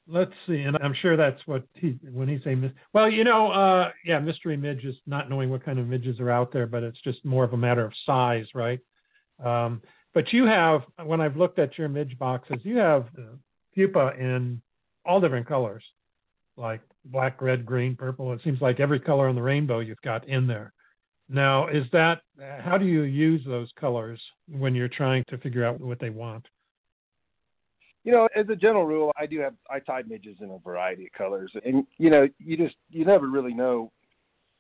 [0.09, 2.57] let's see, and I'm sure that's what he when he say
[2.93, 6.31] well, you know, uh, yeah, mystery midge is not knowing what kind of midges are
[6.31, 8.81] out there, but it's just more of a matter of size, right?
[9.45, 9.83] Um,
[10.19, 13.07] but you have, when I've looked at your midge boxes, you have
[13.73, 14.61] pupa in
[15.07, 15.85] all different colors,
[16.57, 18.33] like black, red, green, purple.
[18.33, 20.73] It seems like every color on the rainbow you've got in there.
[21.29, 22.23] Now, is that
[22.59, 26.45] how do you use those colors when you're trying to figure out what they want?
[28.03, 31.05] you know, as a general rule, I do have I tie midges in a variety
[31.05, 33.93] of colors, and you know, you just you never really know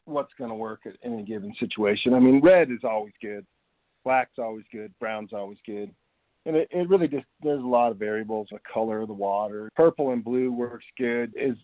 [0.04, 2.14] what's going to work in any given situation.
[2.14, 3.44] I mean, red is always good,
[4.08, 5.92] black's always good, brown's always good,
[6.46, 8.48] and it, it really just there's a lot of variables.
[8.50, 11.34] The color of the water, purple and blue works good.
[11.36, 11.58] Is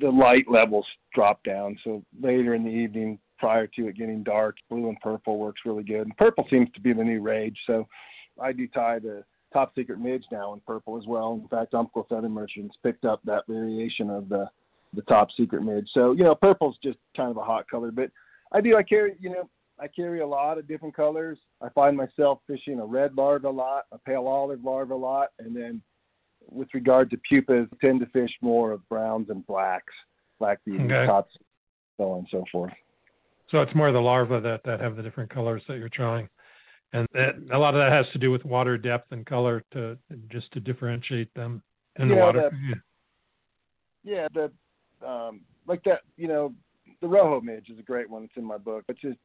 [0.00, 4.58] the light levels drop down, so later in the evening, prior to it getting dark,
[4.70, 6.02] blue and purple works really good.
[6.02, 7.88] And purple seems to be the new rage, so
[8.40, 11.40] I do tie the top secret midge now in purple as well.
[11.42, 14.48] In fact, Umpqua Feather Merchants picked up that variation of the
[14.94, 15.88] the top secret midge.
[15.94, 18.12] So you know, purple's just kind of a hot color, but
[18.52, 21.38] I do I carry you know I carry a lot of different colors.
[21.60, 25.28] I find myself fishing a red larva a lot, a pale olive larva a lot,
[25.38, 25.82] and then
[26.48, 29.92] with regard to pupas, I tend to fish more of browns and blacks,
[30.38, 31.06] black being okay.
[31.06, 31.34] tops,
[31.96, 32.72] so on and so forth.
[33.50, 36.28] So it's more the larvae that, that have the different colors that you're trying.
[36.92, 39.98] And that, a lot of that has to do with water depth and color to
[40.30, 41.62] just to differentiate them
[41.98, 42.50] in yeah, the water.
[42.50, 46.54] The, yeah, the um, like that, you know,
[47.00, 48.24] the rojo midge is a great one.
[48.24, 48.84] It's in my book.
[48.88, 49.18] It's just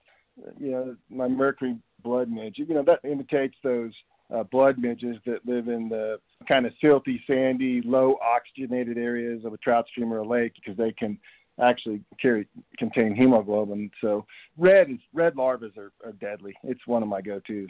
[0.60, 2.56] you know, my mercury blood midge.
[2.58, 3.92] You know, that imitates those
[4.34, 9.54] uh, blood midges that live in the kind of silty, sandy, low oxygenated areas of
[9.54, 11.18] a trout stream or a lake because they can
[11.62, 13.92] actually carry contain hemoglobin.
[14.00, 14.26] So
[14.58, 16.54] red is red larvae are, are deadly.
[16.64, 17.70] It's one of my go-tos.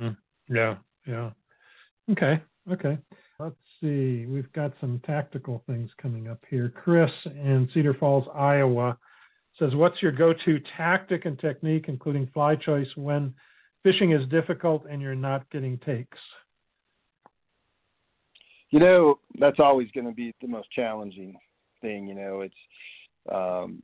[0.00, 0.16] Mm.
[0.48, 1.30] Yeah, yeah.
[2.10, 2.98] Okay, okay.
[3.38, 4.26] Let's see.
[4.26, 6.68] We've got some tactical things coming up here.
[6.68, 8.98] Chris in Cedar Falls, Iowa
[9.62, 13.34] says, What's your go to tactic and technique, including fly choice, when
[13.82, 16.18] fishing is difficult and you're not getting takes?
[18.70, 21.36] You know, that's always going to be the most challenging
[21.80, 22.08] thing.
[22.08, 22.54] You know, it's,
[23.30, 23.82] um,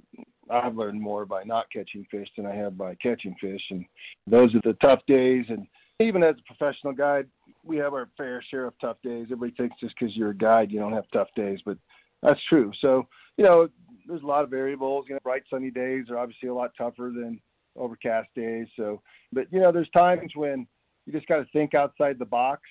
[0.51, 3.61] I've learned more by not catching fish than I have by catching fish.
[3.71, 3.85] And
[4.27, 5.45] those are the tough days.
[5.51, 5.67] And
[6.01, 7.27] even as a professional guide,
[7.63, 9.27] we have our fair share of tough days.
[9.31, 11.77] Everybody thinks just because you're a guide, you don't have tough days, but
[12.23, 12.73] that's true.
[12.81, 13.69] So, you know,
[14.09, 15.05] there's a lot of variables.
[15.09, 17.41] You know, bright sunny days are obviously a lot tougher than
[17.77, 18.67] overcast days.
[18.77, 20.67] So, but you know, there's times when
[21.07, 22.63] you just got to think outside the box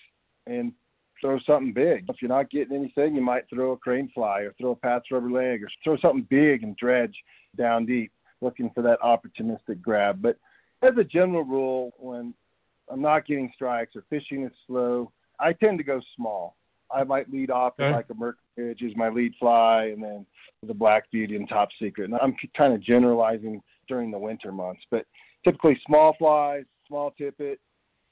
[0.45, 0.73] and
[1.19, 2.05] throw something big.
[2.09, 5.11] If you're not getting anything, you might throw a crane fly or throw a Pat's
[5.11, 7.15] rubber leg or throw something big and dredge
[7.57, 10.21] down deep, looking for that opportunistic grab.
[10.21, 10.37] But
[10.81, 12.33] as a general rule, when
[12.89, 16.55] I'm not getting strikes or fishing is slow, I tend to go small.
[16.91, 17.87] I might lead off okay.
[17.87, 20.25] with like a Mercury Midge is my lead fly, and then
[20.65, 22.09] the Black Beauty and Top Secret.
[22.09, 25.05] And I'm kind of generalizing during the winter months, but
[25.43, 27.59] typically small flies, small tippet,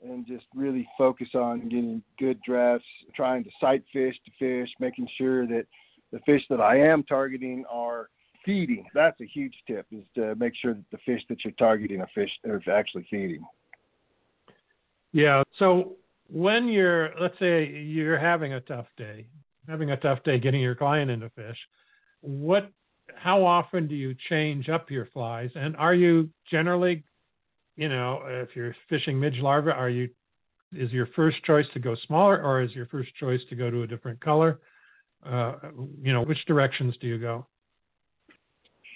[0.03, 2.85] and just really focus on getting good drafts,
[3.15, 5.65] trying to sight fish to fish, making sure that
[6.11, 8.09] the fish that I am targeting are
[8.45, 8.85] feeding.
[8.93, 12.09] That's a huge tip is to make sure that the fish that you're targeting are
[12.13, 13.43] fish are actually feeding.
[15.11, 15.43] Yeah.
[15.57, 15.93] So
[16.27, 19.27] when you're let's say you're having a tough day,
[19.67, 21.57] having a tough day getting your client into fish,
[22.21, 22.71] what
[23.15, 25.49] how often do you change up your flies?
[25.55, 27.03] And are you generally
[27.75, 30.09] you know if you're fishing midge larva are you
[30.73, 33.83] is your first choice to go smaller or is your first choice to go to
[33.83, 34.59] a different color?
[35.25, 35.53] Uh,
[36.01, 37.45] you know which directions do you go?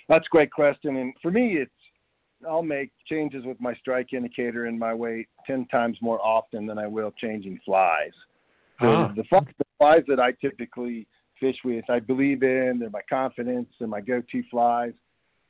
[0.07, 0.97] That's a great question.
[0.97, 1.71] And for me it's
[2.47, 6.77] I'll make changes with my strike indicator and my weight ten times more often than
[6.77, 8.11] I will changing flies.
[8.81, 9.11] Ah.
[9.15, 11.05] the, the flies that I typically
[11.39, 12.77] fish with, I believe in.
[12.79, 14.93] They're my confidence and my go-to flies.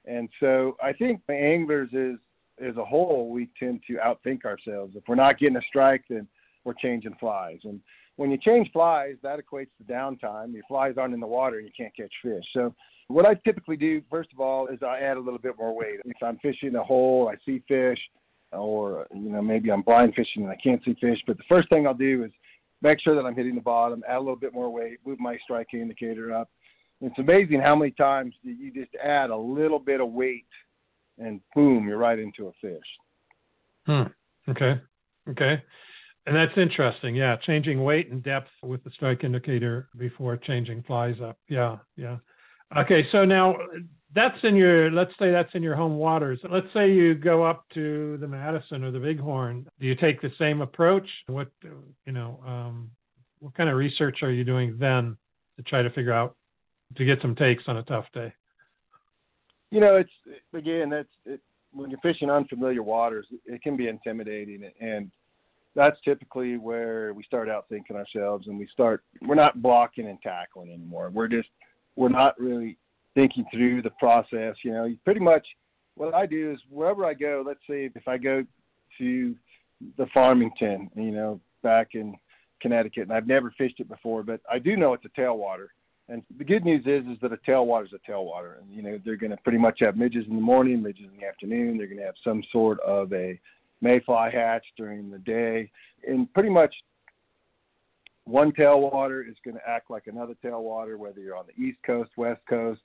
[0.05, 2.17] And so I think the anglers is
[2.61, 4.95] as a whole, we tend to outthink ourselves.
[4.95, 6.27] If we're not getting a strike, then
[6.63, 7.59] we're changing flies.
[7.63, 7.79] And
[8.17, 10.53] when you change flies, that equates to downtime.
[10.53, 12.43] Your flies aren't in the water and you can't catch fish.
[12.53, 12.73] So
[13.09, 15.99] what I typically do, first of all, is I add a little bit more weight.
[16.05, 17.97] If I'm fishing a hole, I see fish,
[18.51, 21.17] or you know maybe I'm blind fishing and I can't see fish.
[21.27, 22.31] But the first thing I'll do is
[22.81, 25.37] make sure that I'm hitting the bottom, add a little bit more weight, move my
[25.43, 26.49] strike indicator up.
[27.01, 30.45] It's amazing how many times you just add a little bit of weight,
[31.17, 32.79] and boom, you're right into a fish.
[33.85, 34.03] Hmm.
[34.49, 34.79] Okay.
[35.29, 35.63] Okay.
[36.27, 37.15] And that's interesting.
[37.15, 41.39] Yeah, changing weight and depth with the strike indicator before changing flies up.
[41.47, 42.17] Yeah, yeah.
[42.77, 43.55] Okay, so now
[44.13, 46.39] that's in your let's say that's in your home waters.
[46.49, 49.67] Let's say you go up to the Madison or the Bighorn.
[49.79, 51.07] Do you take the same approach?
[51.27, 52.91] What you know, um,
[53.39, 55.17] what kind of research are you doing then
[55.57, 56.35] to try to figure out
[56.95, 58.33] to get some takes on a tough day?
[59.71, 60.11] You know, it's
[60.53, 61.41] again that's it,
[61.71, 65.11] when you're fishing unfamiliar waters, it can be intimidating, and
[65.75, 70.21] that's typically where we start out thinking ourselves, and we start we're not blocking and
[70.21, 71.11] tackling anymore.
[71.11, 71.49] We're just
[71.95, 72.77] we're not really
[73.15, 74.55] thinking through the process.
[74.63, 75.45] You know, pretty much
[75.95, 78.43] what I do is wherever I go, let's say if I go
[78.97, 79.35] to
[79.97, 82.15] the Farmington, you know, back in
[82.61, 85.67] Connecticut, and I've never fished it before, but I do know it's a tailwater.
[86.07, 88.99] And the good news is, is that a tailwater is a tailwater, and you know
[89.05, 91.77] they're going to pretty much have midges in the morning, midges in the afternoon.
[91.77, 93.39] They're going to have some sort of a
[93.81, 95.69] mayfly hatch during the day,
[96.07, 96.73] and pretty much
[98.29, 102.11] one tailwater is going to act like another tailwater, whether you're on the East Coast,
[102.15, 102.81] West Coast,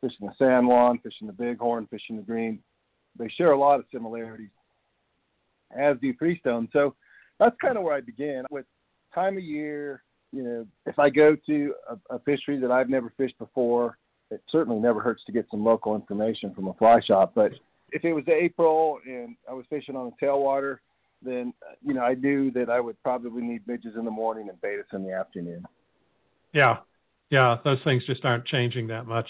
[0.00, 2.58] fishing the San Juan, fishing the Bighorn, fishing the Green.
[3.18, 4.50] They share a lot of similarities,
[5.76, 6.68] as do freestone.
[6.72, 6.94] So
[7.38, 8.66] that's kind of where I began with
[9.14, 10.02] time of year.
[10.32, 13.98] You know, if I go to a, a fishery that I've never fished before,
[14.30, 17.32] it certainly never hurts to get some local information from a fly shop.
[17.34, 17.52] But
[17.92, 20.78] if it was April and I was fishing on a tailwater,
[21.22, 21.52] then
[21.84, 24.92] you know I knew that I would probably need midges in the morning and Baetis
[24.92, 25.64] in the afternoon.
[26.52, 26.78] Yeah,
[27.30, 29.28] yeah, those things just aren't changing that much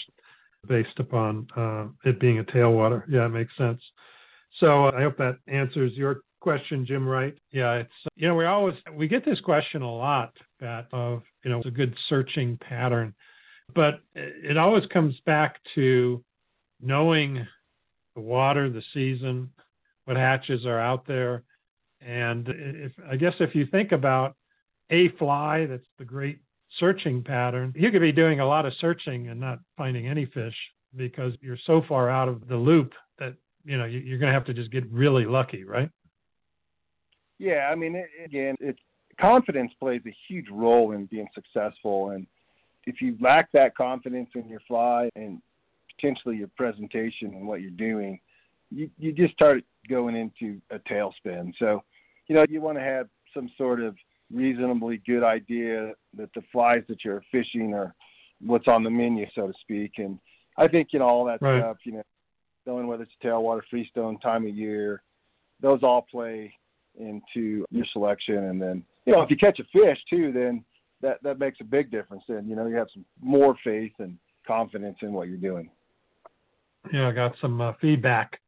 [0.66, 3.04] based upon uh, it being a tailwater.
[3.08, 3.80] Yeah, it makes sense.
[4.58, 7.06] So uh, I hope that answers your question, Jim.
[7.06, 7.36] Wright.
[7.52, 11.50] Yeah, it's you know we always we get this question a lot, Pat, of you
[11.50, 13.14] know it's a good searching pattern,
[13.74, 16.22] but it always comes back to
[16.80, 17.46] knowing
[18.14, 19.50] the water, the season,
[20.04, 21.44] what hatches are out there,
[22.00, 24.36] and if I guess if you think about
[24.90, 26.40] a fly, that's the great
[26.78, 27.72] searching pattern.
[27.76, 30.54] You could be doing a lot of searching and not finding any fish
[30.96, 33.34] because you're so far out of the loop that
[33.64, 35.90] you know you're going to have to just get really lucky, right?
[37.38, 38.78] Yeah, I mean, again, it's
[39.18, 42.26] confidence plays a huge role in being successful, and
[42.86, 45.40] if you lack that confidence in your fly and
[45.94, 48.20] potentially your presentation and what you're doing,
[48.70, 51.52] you you just start going into a tailspin.
[51.58, 51.82] So
[52.30, 53.96] you know, you want to have some sort of
[54.32, 57.92] reasonably good idea that the flies that you're fishing are
[58.40, 59.94] what's on the menu, so to speak.
[59.96, 60.16] And
[60.56, 61.60] I think, you know, all that right.
[61.60, 62.04] stuff, you know,
[62.66, 65.02] knowing whether it's tailwater, freestone, time of year,
[65.60, 66.54] those all play
[67.00, 68.44] into your selection.
[68.44, 70.64] And then, you know, if you catch a fish too, then
[71.00, 72.22] that, that makes a big difference.
[72.28, 74.16] Then, you know, you have some more faith and
[74.46, 75.68] confidence in what you're doing.
[76.92, 78.39] Yeah, I got some uh, feedback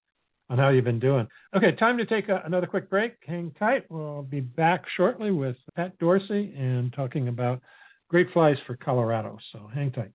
[0.52, 1.26] on how you've been doing.
[1.56, 3.14] Okay, time to take a, another quick break.
[3.26, 3.90] Hang tight.
[3.90, 7.62] We'll be back shortly with Pat Dorsey and talking about
[8.10, 9.38] great flies for Colorado.
[9.50, 10.10] So hang tight.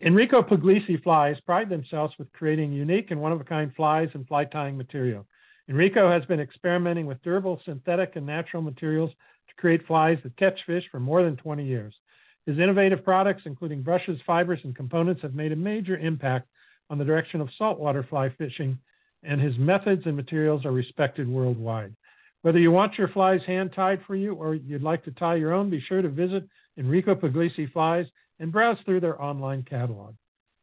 [0.00, 4.28] Enrico Puglisi flies pride themselves with creating unique and one of a kind flies and
[4.28, 5.26] fly tying material.
[5.68, 9.10] Enrico has been experimenting with durable synthetic and natural materials
[9.48, 11.92] to create flies that catch fish for more than 20 years.
[12.46, 16.46] His innovative products, including brushes, fibers, and components, have made a major impact
[16.90, 18.78] on the direction of saltwater fly fishing
[19.28, 21.94] and his methods and materials are respected worldwide.
[22.42, 25.52] Whether you want your flies hand tied for you or you'd like to tie your
[25.52, 26.48] own, be sure to visit
[26.78, 28.06] Enrico Puglisi Flies
[28.40, 30.14] and browse through their online catalog.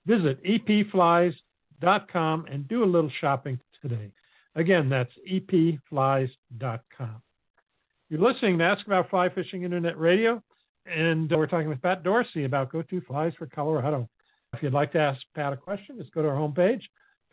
[0.07, 4.11] Visit epflies.com and do a little shopping today.
[4.55, 7.21] Again, that's epflies.com.
[8.09, 10.41] You're listening to Ask About Fly Fishing Internet Radio,
[10.85, 14.07] and uh, we're talking with Pat Dorsey about Go To Flies for Colorado.
[14.53, 16.81] If you'd like to ask Pat a question, just go to our homepage,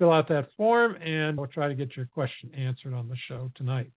[0.03, 3.49] fill out that form, and we'll try to get your question answered on the show
[3.55, 3.89] tonight.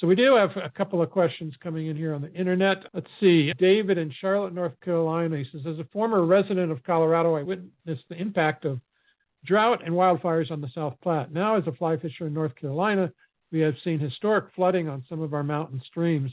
[0.00, 2.78] So we do have a couple of questions coming in here on the internet.
[2.92, 3.52] Let's see.
[3.56, 8.02] David in Charlotte, North Carolina, he says, as a former resident of Colorado, I witnessed
[8.08, 8.80] the impact of
[9.44, 11.32] drought and wildfires on the South Platte.
[11.32, 13.12] Now, as a fly fisher in North Carolina,
[13.52, 16.32] we have seen historic flooding on some of our mountain streams.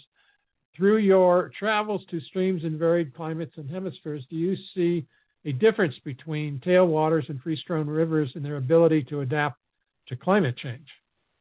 [0.75, 5.05] Through your travels to streams in varied climates and hemispheres, do you see
[5.45, 9.59] a difference between tailwaters and freestone rivers and their ability to adapt
[10.07, 10.87] to climate change?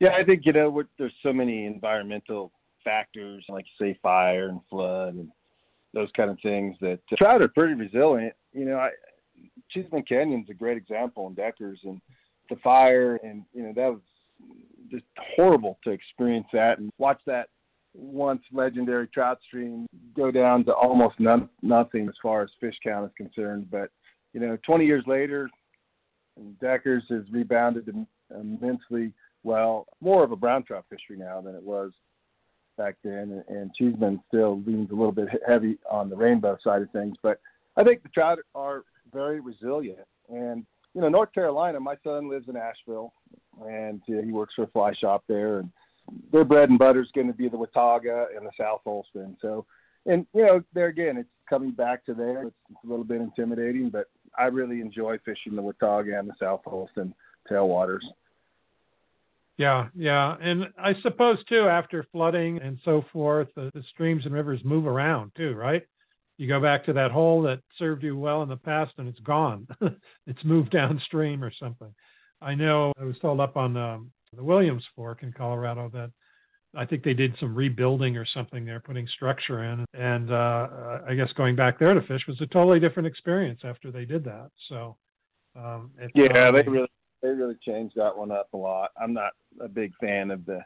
[0.00, 2.53] Yeah, I think you know there's so many environmental
[2.84, 5.28] factors, like say, fire and flood and
[5.94, 8.34] those kind of things that uh, trout are pretty resilient.
[8.53, 8.90] You know, I,
[9.70, 12.00] Cheesman Canyon's a great example in Deckers and
[12.50, 14.00] the fire, and you know that was
[14.90, 15.05] just
[15.36, 17.48] horrible to experience that and watch that
[17.95, 19.86] once legendary trout stream
[20.16, 23.68] go down to almost none, nothing as far as fish count is concerned.
[23.70, 23.90] But
[24.32, 25.51] you know, 20 years later,
[26.61, 27.88] Deckers has rebounded
[28.30, 29.12] immensely
[29.43, 29.86] well.
[30.01, 31.93] More of a brown trout fishery now than it was
[32.78, 36.82] back then, and, and Cheesman still leans a little bit heavy on the rainbow side
[36.82, 37.16] of things.
[37.22, 37.40] But
[37.76, 40.07] I think the trout are very resilient.
[40.28, 40.64] And
[40.95, 43.12] you know, North Carolina, my son lives in Asheville,
[43.66, 45.70] and uh, he works for a fly shop there, and
[46.32, 49.36] their bread and butter is going to be the Watauga and the South Holston.
[49.40, 49.66] So,
[50.06, 52.46] and you know, there again, it's coming back to there.
[52.46, 54.06] It's, a little bit intimidating, but
[54.36, 57.14] I really enjoy fishing the Watauga and the South Holston
[57.50, 58.00] tailwaters.
[59.58, 64.34] Yeah, yeah, and I suppose too, after flooding and so forth, the, the streams and
[64.34, 65.82] rivers move around too, right?
[66.38, 69.20] You go back to that hole that served you well in the past, and it's
[69.20, 69.68] gone.
[70.26, 71.94] it's moved downstream or something.
[72.40, 76.11] I know I was told up on um, the Williams Fork in Colorado that
[76.74, 79.85] I think they did some rebuilding or something there, putting structure in.
[79.93, 83.91] And uh, I guess going back there to fish was a totally different experience after
[83.91, 84.51] they did that.
[84.68, 84.97] So,
[85.55, 86.89] um, yeah, they really
[87.22, 88.91] they really changed that one up a lot.
[89.01, 90.61] I'm not a big fan of the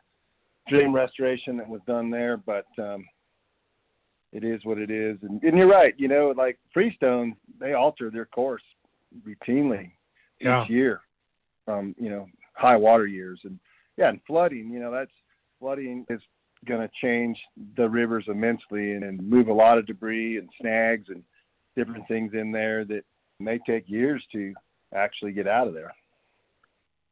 [0.69, 3.05] dream restoration that was done there, but um,
[4.33, 5.19] it is what it is.
[5.23, 5.95] And, and you're right.
[5.99, 8.63] You know, like freestone, they alter their course
[9.27, 9.91] routinely
[10.41, 10.65] yeah.
[10.65, 11.01] each year
[11.65, 12.27] from you know
[12.57, 13.41] high water years.
[13.45, 13.59] And
[13.97, 14.71] yeah, and flooding.
[14.71, 15.11] You know, that's
[15.61, 16.21] flooding is
[16.67, 17.39] going to change
[17.77, 21.23] the rivers immensely and, and move a lot of debris and snags and
[21.77, 23.03] different things in there that
[23.39, 24.55] may take years to
[24.95, 25.93] actually get out of there.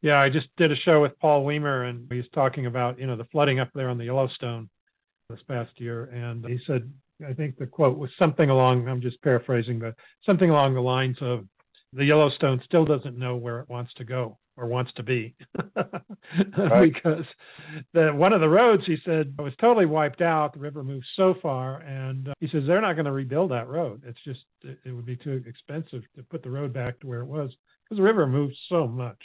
[0.03, 3.17] Yeah, I just did a show with Paul Weamer, and he's talking about you know
[3.17, 4.69] the flooding up there on the Yellowstone
[5.31, 6.91] this past year, and he said
[7.27, 9.95] I think the quote was something along I'm just paraphrasing, but
[10.27, 11.47] something along the lines of
[11.93, 15.35] the Yellowstone still doesn't know where it wants to go or wants to be.
[16.57, 16.93] Right.
[16.93, 17.25] because
[17.93, 20.53] the one of the roads he said was totally wiped out.
[20.53, 23.69] The river moved so far and uh, he says they're not going to rebuild that
[23.69, 24.03] road.
[24.05, 27.21] It's just it, it, would be too expensive to put the road back to where
[27.21, 27.51] it was
[27.85, 29.19] because the river moved so much.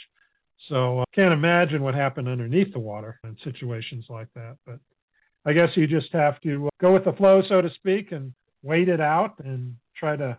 [0.68, 4.78] So I uh, can't imagine what happened underneath the water in situations like that but
[5.44, 8.32] I guess you just have to uh, go with the flow so to speak and
[8.62, 10.38] wait it out and try to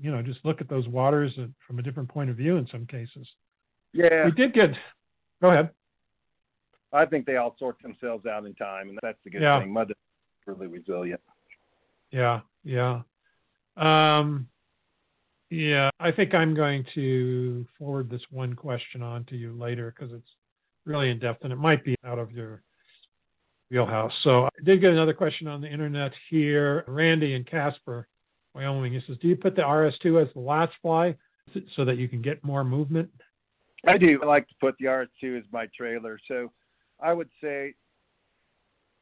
[0.00, 1.32] you know just look at those waters
[1.66, 3.26] from a different point of view in some cases
[3.98, 4.24] yeah.
[4.26, 4.70] We did get.
[5.42, 5.70] Go ahead.
[6.92, 9.60] I think they all sort themselves out in time, and that's the good yeah.
[9.60, 9.72] thing.
[9.72, 9.94] Mother
[10.46, 11.20] really resilient.
[12.10, 13.02] Yeah, yeah.
[13.76, 14.48] Um,
[15.50, 20.12] yeah, I think I'm going to forward this one question on to you later because
[20.14, 20.28] it's
[20.84, 22.62] really in depth and it might be out of your
[23.70, 24.12] wheelhouse.
[24.24, 26.84] So I did get another question on the internet here.
[26.86, 28.08] Randy and Casper,
[28.54, 28.92] Wyoming.
[28.94, 31.14] He says, "Do you put the RS2 as the last fly
[31.76, 33.10] so that you can get more movement?"
[33.86, 34.18] I do.
[34.22, 36.18] I like to put the RS2 as my trailer.
[36.26, 36.50] So
[37.00, 37.74] I would say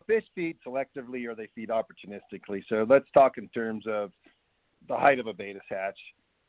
[0.06, 2.62] fish feed selectively or they feed opportunistically.
[2.68, 4.12] So let's talk in terms of
[4.88, 5.98] the height of a Baetis hatch,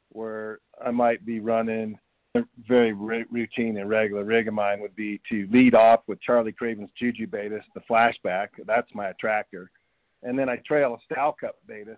[0.09, 1.97] where I might be running
[2.35, 6.51] a very routine and regular rig of mine would be to lead off with Charlie
[6.51, 8.49] Craven's Juju Baetis, the flashback.
[8.65, 9.71] That's my attractor.
[10.21, 11.97] And then I trail a Stalcup Baetis,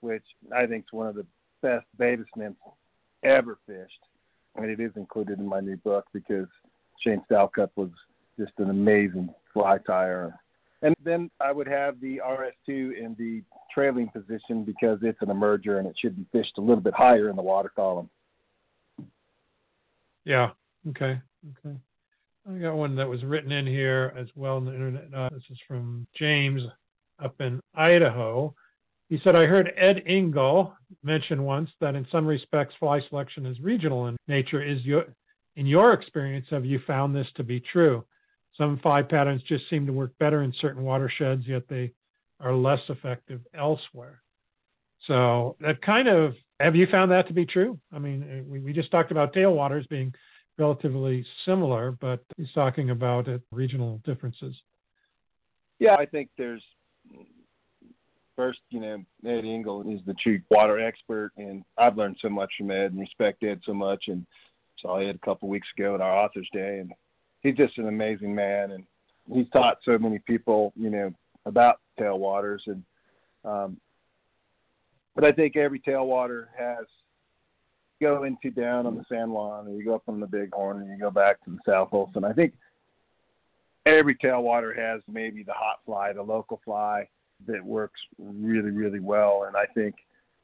[0.00, 1.26] which I think is one of the
[1.62, 2.58] best Baetis nymphs
[3.22, 4.00] ever fished
[4.58, 6.46] and it is included in my new book because
[7.04, 7.90] Shane Stalcup was
[8.38, 10.38] just an amazing fly tire.
[10.82, 13.42] And then I would have the RS2 in the
[13.74, 17.30] trailing position because it's an emerger and it should be fished a little bit higher
[17.30, 18.08] in the water column.
[20.24, 20.50] Yeah.
[20.88, 21.20] Okay.
[21.66, 21.76] Okay.
[22.48, 25.12] I got one that was written in here as well on the internet.
[25.14, 26.62] Uh, this is from James
[27.22, 28.54] up in Idaho.
[29.08, 33.58] He said, I heard Ed Engel mention once that in some respects fly selection is
[33.60, 34.62] regional in nature.
[34.62, 35.06] Is your,
[35.56, 38.04] in your experience, have you found this to be true?
[38.56, 41.92] Some fly patterns just seem to work better in certain watersheds, yet they
[42.40, 44.20] are less effective elsewhere.
[45.06, 47.78] So that kind of, have you found that to be true?
[47.92, 50.12] I mean, uh, we, we just talked about tailwaters being
[50.58, 54.54] relatively similar, but he's talking about it, regional differences.
[55.78, 56.62] Yeah, I think there's
[58.38, 62.52] first, you know, Ed Engel is the true water expert, and I've learned so much
[62.56, 64.04] from Ed and respect Ed so much.
[64.06, 64.24] And
[64.80, 66.92] saw Ed a couple weeks ago at our Authors Day, and
[67.42, 68.84] he's just an amazing man, and
[69.32, 71.12] he's taught so many people, you know,
[71.46, 72.60] about tailwaters.
[72.66, 72.84] And
[73.44, 73.76] um,
[75.16, 76.86] but I think every tailwater has
[78.00, 80.90] go into down on the San Juan, and you go up on the Bighorn, and
[80.92, 82.24] you go back to the South Holston.
[82.24, 82.54] I think
[83.84, 87.08] every tailwater has maybe the hot fly, the local fly,
[87.46, 89.44] that works really, really well.
[89.46, 89.94] And I think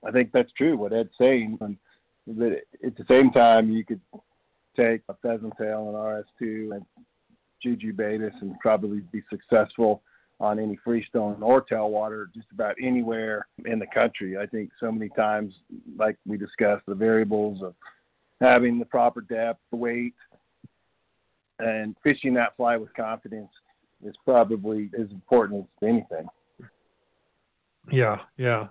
[0.07, 1.59] I think that's true what Ed's saying.
[1.61, 1.77] And
[2.39, 4.01] that at the same time, you could
[4.77, 6.85] take a pheasant tail and RS2 and
[7.63, 10.03] Juju Baetis and probably be successful
[10.41, 14.37] on any freestone or tailwater just about anywhere in the country.
[14.37, 15.55] I think so many times,
[15.97, 17.75] like we discussed, the variables of
[18.41, 20.15] having the proper depth, the weight,
[21.61, 23.51] and fishing that fly with confidence
[24.05, 26.27] is probably as important as anything.
[27.91, 28.69] Yeah, yeah.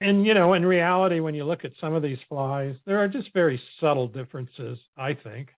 [0.00, 3.08] And you know, in reality, when you look at some of these flies, there are
[3.08, 5.48] just very subtle differences, I think.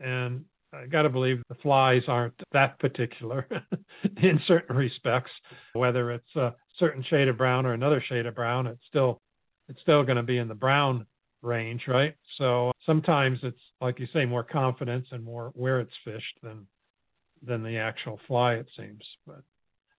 [0.00, 3.46] And I got to believe the flies aren't that particular
[4.22, 5.30] in certain respects.
[5.72, 9.20] Whether it's a certain shade of brown or another shade of brown, it's still
[9.68, 11.06] it's still going to be in the brown
[11.42, 12.14] range, right?
[12.38, 16.66] So sometimes it's like you say, more confidence and more where it's fished than
[17.42, 18.54] than the actual fly.
[18.54, 19.42] It seems, but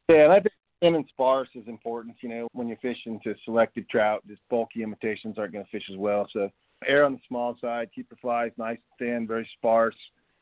[0.09, 2.15] yeah, and I think thin and sparse is important.
[2.21, 5.89] You know, when you're fishing to selected trout, just bulky imitations aren't going to fish
[5.91, 6.27] as well.
[6.33, 6.49] So
[6.87, 9.95] err on the small side, keep your flies nice, thin, very sparse,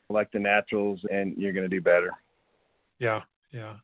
[0.10, 2.12] like the naturals, and you're going to do better.
[3.00, 3.22] Yeah,
[3.52, 3.76] yeah.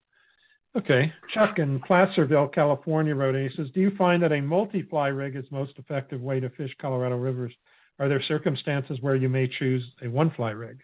[0.75, 1.11] Okay.
[1.33, 5.35] Chuck in Placerville, California wrote he says, Do you find that a multi fly rig
[5.35, 7.53] is most effective way to fish Colorado rivers?
[7.99, 10.79] Are there circumstances where you may choose a one fly rig?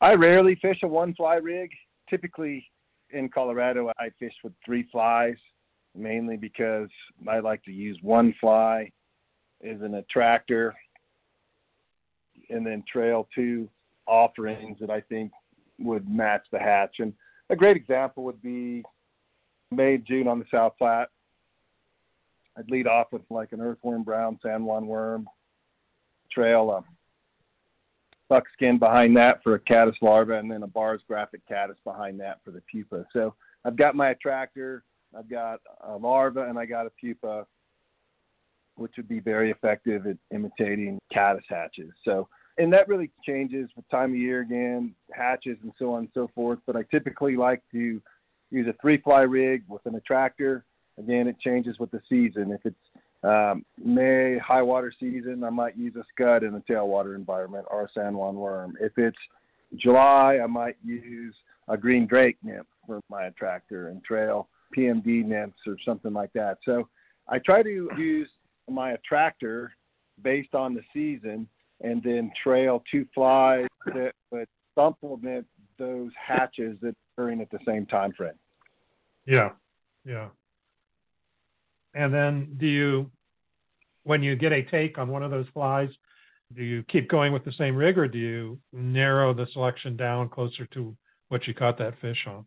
[0.00, 1.70] I rarely fish a one fly rig.
[2.08, 2.64] Typically,
[3.14, 5.36] in Colorado, I fish with three flies
[5.94, 6.88] mainly because
[7.28, 8.90] I like to use one fly
[9.64, 10.74] as an attractor
[12.50, 13.68] and then trail two
[14.06, 15.30] offerings that I think
[15.78, 16.96] would match the hatch.
[16.98, 17.14] And
[17.50, 18.82] a great example would be
[19.70, 21.08] May, June on the South Platte.
[22.56, 25.26] I'd lead off with like an earthworm brown San Juan worm,
[26.30, 26.84] trail a
[28.28, 32.40] buckskin behind that for a caddis larva, and then a Barr's graphic caddis behind that
[32.44, 33.04] for the pupa.
[33.12, 34.84] So I've got my attractor,
[35.16, 37.46] I've got a larva, and I got a pupa,
[38.76, 41.92] which would be very effective at imitating caddis hatches.
[42.04, 46.08] So, and that really changes with time of year again, hatches and so on and
[46.14, 46.58] so forth.
[46.66, 48.00] But I typically like to
[48.50, 50.64] use a three fly rig with an attractor.
[50.98, 52.52] Again, it changes with the season.
[52.52, 52.76] If it's
[53.24, 57.84] um, May high water season, I might use a scud in a tailwater environment or
[57.84, 58.76] a San Juan worm.
[58.80, 59.16] If it's
[59.76, 61.34] July, I might use
[61.68, 66.58] a green drake nymph for my attractor and trail PMD nymphs or something like that.
[66.64, 66.88] So
[67.28, 68.28] I try to use
[68.68, 69.74] my attractor
[70.22, 71.48] based on the season
[71.80, 75.46] and then trail two flies that would supplement
[75.78, 78.32] those hatches that are occurring at the same time frame.
[79.26, 79.50] Yeah,
[80.04, 80.28] yeah.
[81.94, 83.10] And then do you,
[84.02, 85.88] when you get a take on one of those flies,
[86.54, 90.28] do you keep going with the same rig or do you narrow the selection down
[90.28, 90.96] closer to
[91.28, 92.44] what you caught that fish on?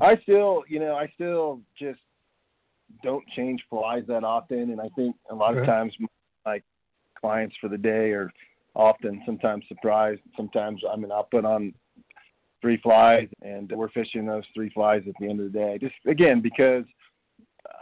[0.00, 2.00] I still, you know, I still just
[3.02, 5.60] don't change flies that often, and I think a lot okay.
[5.60, 5.92] of times
[6.44, 6.60] my
[7.20, 8.30] clients for the day are
[8.74, 10.20] often sometimes surprised.
[10.36, 11.72] Sometimes I mean I'll put on
[12.60, 15.78] three flies and we're fishing those three flies at the end of the day.
[15.80, 16.84] Just again because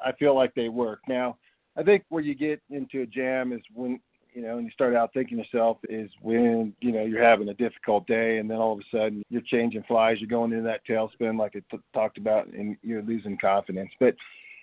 [0.04, 1.00] I feel like they work.
[1.08, 1.36] Now
[1.76, 4.00] I think where you get into a jam is when
[4.34, 7.54] you know, and you start out thinking yourself is when, you know, you're having a
[7.54, 10.84] difficult day and then all of a sudden you're changing flies, you're going into that
[10.86, 13.90] tailspin like I t- talked about and you're losing confidence.
[14.00, 14.16] But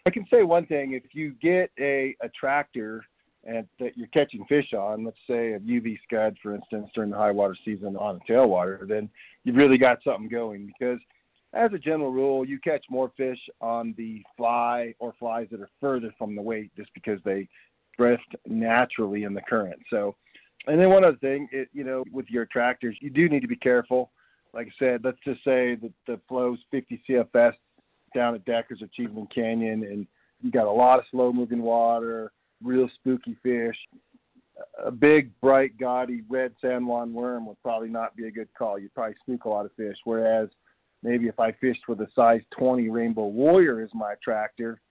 [0.06, 3.06] I can say one thing, if you get a attractor
[3.46, 7.18] and that you're catching fish on, let's say a UV scud, for instance, during the
[7.18, 9.10] high water season on a tailwater, then
[9.46, 11.00] you've really got something going because
[11.54, 15.70] as a general rule, you catch more fish on the fly or flies that are
[15.80, 17.48] further from the weight just because they
[17.98, 19.80] drift naturally in the current.
[19.90, 20.16] So,
[20.68, 23.48] and then one other thing, it, you know, with your tractors, you do need to
[23.48, 24.12] be careful.
[24.54, 27.54] Like I said, let's just say that the flow's 50 CFS
[28.14, 30.08] down at Deckers or Canyon, and
[30.42, 32.32] you got a lot of slow moving water,
[32.64, 33.78] real spooky fish.
[34.84, 38.78] A big, bright, gaudy red San Juan worm would probably not be a good call.
[38.78, 39.98] You'd probably spook a lot of fish.
[40.04, 40.50] Whereas
[41.04, 44.82] maybe if I fished with a size 20 Rainbow Warrior as my attractor,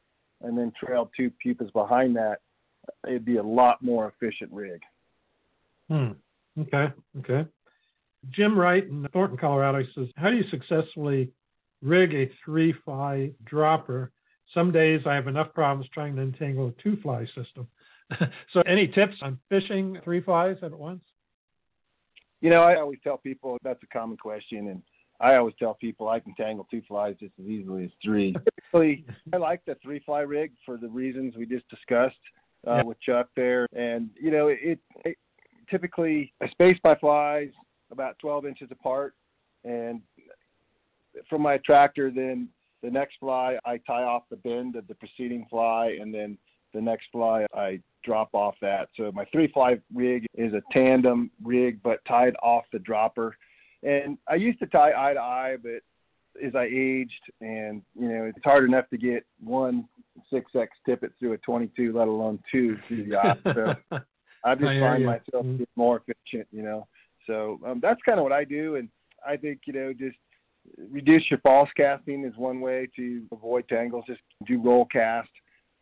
[0.43, 2.39] and then trailed two pupas behind that,
[3.07, 4.81] it'd be a lot more efficient rig.
[5.89, 6.13] Hmm.
[6.59, 6.93] Okay.
[7.19, 7.49] Okay.
[8.31, 11.33] Jim Wright in Thornton, Colorado says, "How do you successfully
[11.83, 14.13] rig a three fly dropper?
[14.53, 17.69] Some days I have enough problems trying to entangle a two fly system.
[18.53, 21.03] so, any tips on fishing three flies at once?"
[22.41, 24.83] You know, I always tell people that's a common question, and
[25.21, 28.35] I always tell people I can tangle two flies just as easily as three.
[29.33, 32.17] I like the three fly rig for the reasons we just discussed
[32.67, 32.83] uh, yeah.
[32.83, 35.19] with Chuck there, and you know it, it
[35.71, 37.51] typically I space my flies
[37.91, 39.15] about 12 inches apart,
[39.65, 40.01] and
[41.29, 42.49] from my tractor, then
[42.83, 46.39] the next fly I tie off the bend of the preceding fly, and then
[46.73, 48.89] the next fly I drop off that.
[48.97, 53.37] So my three fly rig is a tandem rig, but tied off the dropper.
[53.83, 55.83] And I used to tie eye to eye, but
[56.45, 59.89] as I aged, and you know, it's hard enough to get one
[60.33, 63.35] six X tippet through a 22, let alone two through the eye.
[63.45, 63.75] So
[64.45, 65.65] I just I find myself mm-hmm.
[65.77, 66.87] more efficient, you know.
[67.27, 68.89] So um, that's kind of what I do, and
[69.27, 70.17] I think you know just
[70.91, 74.05] reduce your false casting is one way to avoid tangles.
[74.07, 75.31] Just do roll cast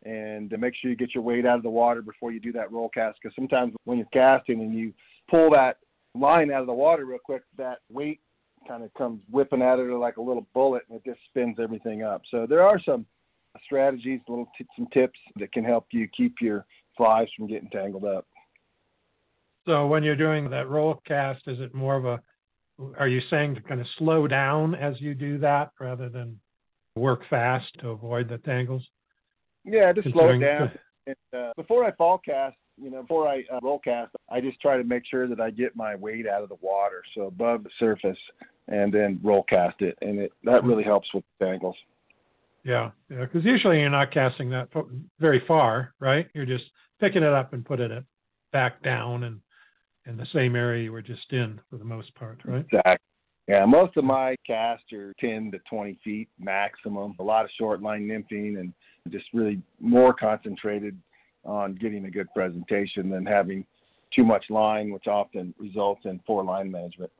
[0.05, 2.51] and to make sure you get your weight out of the water before you do
[2.53, 3.19] that roll cast.
[3.21, 4.93] Because sometimes when you're casting and you
[5.29, 5.77] pull that
[6.15, 8.19] line out of the water real quick, that weight
[8.67, 12.03] kind of comes whipping at it like a little bullet and it just spins everything
[12.03, 12.21] up.
[12.29, 13.05] So there are some
[13.63, 16.65] strategies, little t- some tips that can help you keep your
[16.97, 18.25] flies from getting tangled up.
[19.65, 22.19] So when you're doing that roll cast, is it more of a
[22.97, 26.39] are you saying to kind of slow down as you do that rather than
[26.95, 28.85] work fast to avoid the tangles?
[29.65, 30.71] Yeah, just slow it down.
[31.07, 34.59] And, uh, before I fall cast, you know, before I uh, roll cast, I just
[34.61, 37.63] try to make sure that I get my weight out of the water, so above
[37.63, 38.17] the surface,
[38.67, 41.75] and then roll cast it, and it that really helps with tangles.
[42.63, 44.69] Yeah, yeah, because usually you're not casting that
[45.19, 46.27] very far, right?
[46.33, 46.65] You're just
[46.99, 48.03] picking it up and putting it
[48.51, 49.39] back down and
[50.05, 52.65] in the same area you were just in for the most part, right?
[52.65, 52.97] Exactly.
[53.47, 57.15] Yeah, most of my casts are 10 to 20 feet maximum.
[57.19, 58.73] A lot of short line nymphing, and
[59.09, 60.95] just really more concentrated
[61.45, 63.65] on getting a good presentation than having
[64.15, 67.11] too much line, which often results in poor line management.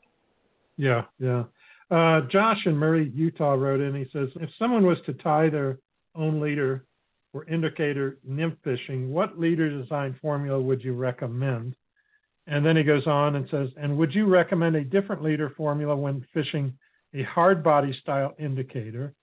[0.77, 1.43] Yeah, yeah.
[1.91, 3.95] Uh, Josh in Murray, Utah wrote in.
[3.95, 5.79] He says, if someone was to tie their
[6.15, 6.85] own leader
[7.33, 11.75] or indicator nymph fishing, what leader design formula would you recommend?
[12.47, 15.95] And then he goes on and says, and would you recommend a different leader formula
[15.95, 16.73] when fishing
[17.13, 19.13] a hard body style indicator,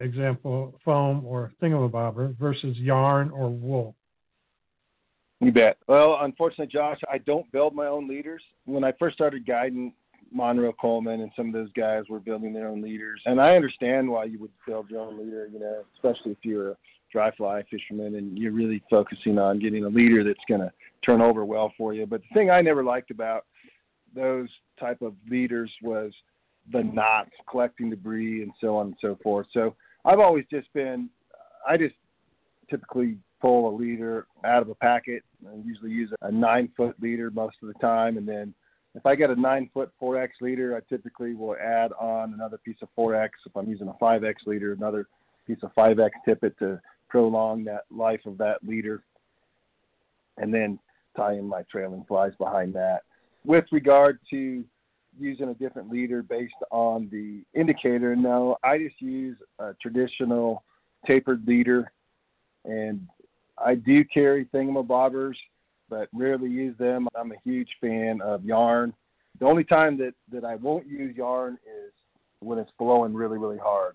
[0.00, 3.95] example, foam or thingamabobber, versus yarn or wool?
[5.40, 5.76] You bet.
[5.86, 8.42] Well, unfortunately, Josh, I don't build my own leaders.
[8.64, 9.92] When I first started guiding,
[10.32, 14.08] Monroe Coleman and some of those guys were building their own leaders, and I understand
[14.08, 15.48] why you would build your own leader.
[15.52, 16.76] You know, especially if you're a
[17.12, 20.72] dry fly fisherman and you're really focusing on getting a leader that's going to
[21.04, 22.06] turn over well for you.
[22.06, 23.44] But the thing I never liked about
[24.14, 24.48] those
[24.80, 26.12] type of leaders was
[26.72, 29.46] the knots, collecting debris, and so on and so forth.
[29.52, 31.08] So I've always just been,
[31.68, 31.94] I just
[32.68, 35.22] typically pull a leader out of a packet.
[35.48, 38.52] I usually use a nine foot leader most of the time, and then
[38.96, 42.78] if I get a nine foot 4X leader, I typically will add on another piece
[42.82, 43.28] of 4X.
[43.46, 45.06] If I'm using a 5X leader, another
[45.46, 49.04] piece of 5X tippet to prolong that life of that leader,
[50.38, 50.78] and then
[51.16, 53.02] tie in my trailing flies behind that.
[53.44, 54.64] With regard to
[55.20, 60.64] using a different leader based on the indicator, no, I just use a traditional
[61.06, 61.92] tapered leader,
[62.64, 63.06] and
[63.58, 65.34] I do carry thingamabobbers
[65.88, 67.06] but rarely use them.
[67.14, 68.92] I'm a huge fan of yarn.
[69.38, 71.92] The only time that, that I won't use yarn is
[72.40, 73.94] when it's blowing really, really hard.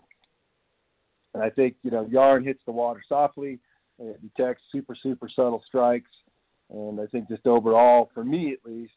[1.34, 3.59] And I think, you know, yarn hits the water softly
[4.01, 6.09] it detects super, super subtle strikes.
[6.70, 8.93] And I think just overall, for me at least,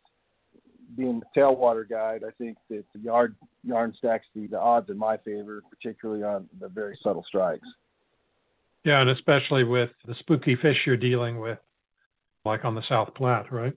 [0.97, 3.35] being the tailwater guide, I think that the yard
[3.65, 7.67] yarn stacks the, the odds in my favor, particularly on the very subtle strikes.
[8.85, 11.59] Yeah, and especially with the spooky fish you're dealing with
[12.45, 13.73] like on the South Platte, right?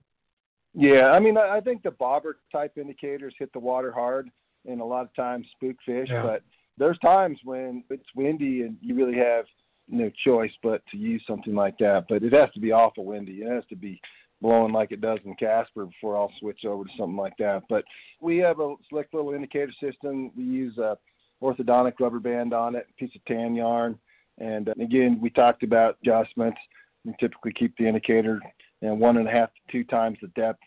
[0.74, 4.28] Yeah, I mean, I think the bobber type indicators hit the water hard,
[4.66, 6.08] and a lot of times spook fish.
[6.10, 6.22] Yeah.
[6.22, 6.42] But
[6.76, 9.46] there's times when it's windy and you really have
[9.88, 12.04] no choice but to use something like that.
[12.08, 13.42] But it has to be awful windy.
[13.42, 14.00] It has to be
[14.40, 17.62] blowing like it does in Casper before I'll switch over to something like that.
[17.68, 17.84] But
[18.20, 20.30] we have a slick little indicator system.
[20.36, 20.96] We use a
[21.42, 23.98] orthodontic rubber band on it, a piece of tan yarn,
[24.38, 26.58] and uh, again, we talked about adjustments.
[27.04, 28.40] We typically keep the indicator
[28.82, 30.62] and one and a half to two times the depth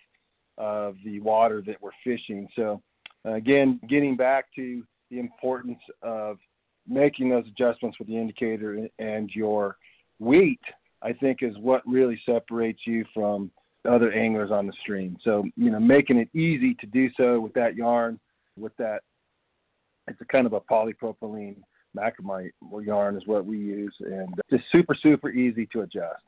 [0.58, 2.48] of the water that we're fishing.
[2.56, 2.82] So,
[3.26, 6.38] uh, again, getting back to the importance of
[6.88, 9.78] making those adjustments with the indicator and your
[10.20, 10.62] weight,
[11.02, 13.52] I think, is what really separates you from
[13.90, 15.18] other anglers on the stream.
[15.24, 18.20] So, you know, making it easy to do so with that yarn,
[18.58, 19.02] with that,
[20.08, 21.58] it's a kind of a polypropylene
[21.98, 22.52] macromite
[22.84, 26.24] yarn is what we use, and just super, super easy to adjust.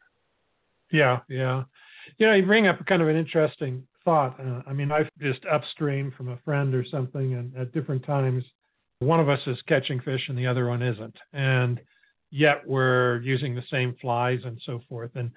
[0.92, 1.64] Yeah, yeah.
[2.18, 4.40] You know, you bring up kind of an interesting thought.
[4.40, 8.44] Uh, I mean, I've just upstream from a friend or something, and at different times,
[9.00, 11.80] one of us is catching fish and the other one isn't, and
[12.32, 15.12] yet we're using the same flies and so forth.
[15.16, 15.32] And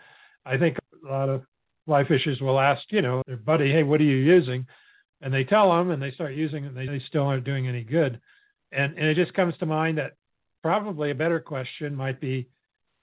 [0.45, 1.43] I think a lot of
[1.85, 4.67] fly fishers will ask, you know, their buddy, "Hey, what are you using?"
[5.21, 7.83] And they tell them, and they start using it, and they still aren't doing any
[7.83, 8.21] good.
[8.73, 10.13] And and it just comes to mind that
[10.63, 12.49] probably a better question might be,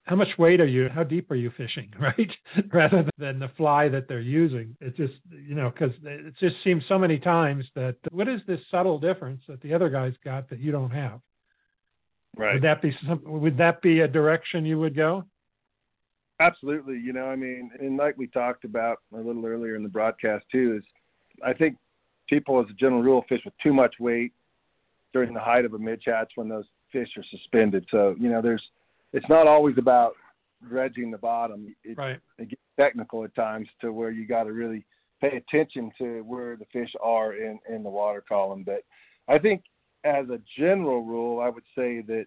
[0.03, 2.31] how much weight are you how deep are you fishing right?
[2.71, 4.75] Rather than the fly that they're using.
[4.81, 8.59] It just you know because it just seems so many times that what is this
[8.69, 11.19] subtle difference that the other guy's got that you don't have?
[12.35, 12.55] Right.
[12.55, 15.25] Would that be some would that be a direction you would go?
[16.39, 16.99] Absolutely.
[16.99, 20.45] You know i mean and like we talked about a little earlier in the broadcast
[20.51, 20.83] too is
[21.45, 21.77] i think
[22.27, 24.33] people as a general rule fish with too much weight
[25.13, 28.41] during the height of a midge hatch when those fish are suspended so you know
[28.41, 28.63] there's
[29.13, 30.15] it's not always about
[30.67, 31.75] dredging the bottom.
[31.83, 32.19] It, right.
[32.37, 34.85] it gets technical at times to where you got to really
[35.21, 38.63] pay attention to where the fish are in in the water column.
[38.63, 38.83] But
[39.27, 39.63] I think
[40.03, 42.25] as a general rule, I would say that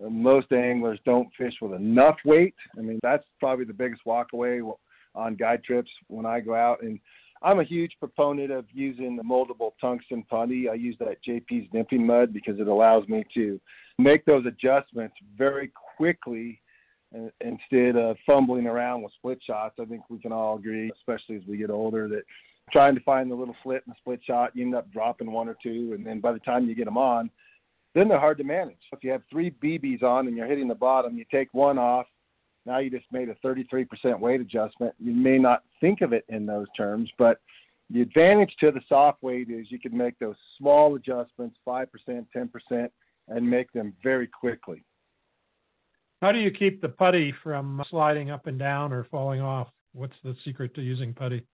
[0.00, 2.54] most anglers don't fish with enough weight.
[2.78, 4.62] I mean, that's probably the biggest walkaway
[5.14, 6.82] on guide trips when I go out.
[6.82, 6.98] And
[7.44, 10.68] I'm a huge proponent of using the moldable tungsten putty.
[10.68, 13.60] I use that JP's nymphing mud because it allows me to
[13.98, 16.60] make those adjustments very quickly
[17.40, 19.76] instead of fumbling around with split shots.
[19.80, 22.22] I think we can all agree, especially as we get older, that
[22.70, 25.48] trying to find the little slit in the split shot, you end up dropping one
[25.48, 27.28] or two, and then by the time you get them on,
[27.94, 28.78] then they're hard to manage.
[28.92, 32.06] If you have three BBs on and you're hitting the bottom, you take one off.
[32.64, 34.94] Now you just made a 33% weight adjustment.
[34.98, 37.40] You may not think of it in those terms, but
[37.90, 41.86] the advantage to the soft weight is you can make those small adjustments, 5%,
[42.34, 42.88] 10%,
[43.28, 44.84] and make them very quickly.
[46.22, 49.68] How do you keep the putty from sliding up and down or falling off?
[49.92, 51.44] What's the secret to using putty?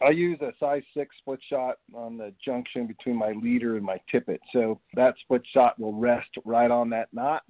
[0.00, 4.00] I use a size six split shot on the junction between my leader and my
[4.10, 4.40] tippet.
[4.52, 7.42] So that split shot will rest right on that knot.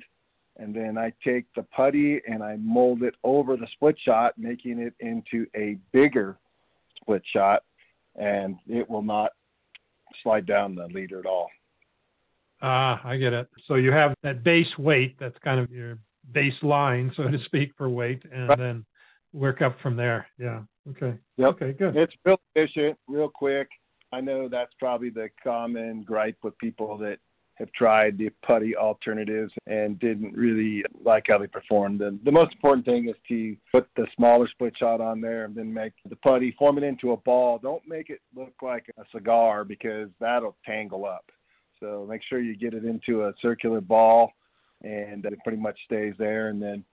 [0.59, 4.79] And then I take the putty and I mold it over the split shot, making
[4.79, 6.37] it into a bigger
[7.01, 7.65] split shot.
[8.17, 9.33] And it will not
[10.23, 11.49] slide down the leader at all.
[12.61, 13.49] Ah, I get it.
[13.67, 15.99] So you have that base weight that's kind of your
[16.33, 18.59] baseline, so to speak, for weight, and right.
[18.59, 18.85] then
[19.33, 20.27] work up from there.
[20.39, 20.61] Yeah.
[20.91, 21.19] Okay.
[21.39, 21.49] Yep.
[21.55, 21.97] Okay, good.
[21.97, 23.69] It's real efficient, real quick.
[24.13, 27.19] I know that's probably the common gripe with people that
[27.63, 32.03] have tried the putty alternatives and didn't really like how they performed.
[32.03, 35.55] And the most important thing is to put the smaller split shot on there and
[35.55, 37.61] then make the putty, form it into a ball.
[37.63, 41.31] Don't make it look like a cigar because that'll tangle up.
[41.79, 44.33] So make sure you get it into a circular ball
[44.83, 46.49] and that it pretty much stays there.
[46.49, 46.85] And then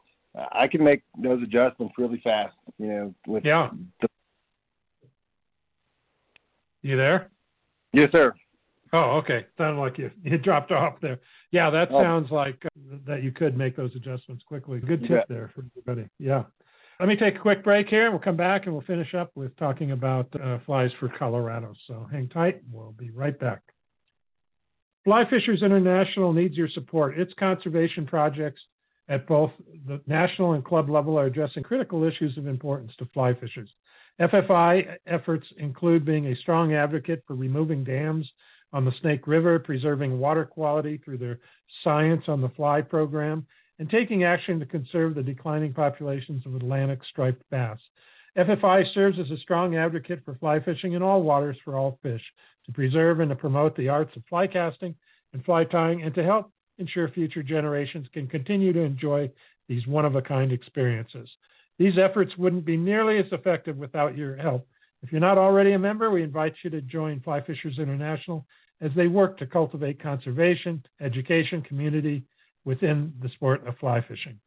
[0.51, 3.71] I can make those adjustments really fast, you know, with yeah.
[4.01, 4.07] The...
[6.83, 7.31] You there?
[7.91, 8.35] Yes, sir.
[8.91, 9.45] Oh, okay.
[9.57, 11.19] Sounded like you you dropped off there.
[11.51, 12.01] Yeah, that oh.
[12.01, 14.79] sounds like uh, that you could make those adjustments quickly.
[14.79, 16.09] Good tip there for everybody.
[16.19, 16.43] Yeah.
[16.99, 19.31] Let me take a quick break here, and we'll come back and we'll finish up
[19.35, 21.73] with talking about uh, flies for Colorado.
[21.87, 22.61] So hang tight.
[22.71, 23.61] We'll be right back.
[25.05, 27.17] Fly Fishers International needs your support.
[27.17, 28.61] Its conservation projects
[29.07, 29.51] at both
[29.87, 33.69] the national and club level are addressing critical issues of importance to fly fishers.
[34.19, 38.29] FFI efforts include being a strong advocate for removing dams
[38.73, 41.39] on the Snake River, preserving water quality through their
[41.83, 43.45] Science on the Fly program,
[43.79, 47.79] and taking action to conserve the declining populations of Atlantic striped bass.
[48.37, 52.21] FFI serves as a strong advocate for fly fishing in all waters for all fish,
[52.65, 54.95] to preserve and to promote the arts of fly casting
[55.33, 59.29] and fly tying, and to help ensure future generations can continue to enjoy
[59.67, 61.29] these one of a kind experiences.
[61.77, 64.67] These efforts wouldn't be nearly as effective without your help.
[65.01, 68.45] If you're not already a member, we invite you to join Fly Fishers International
[68.81, 72.23] as they work to cultivate conservation, education, community
[72.65, 74.39] within the sport of fly fishing.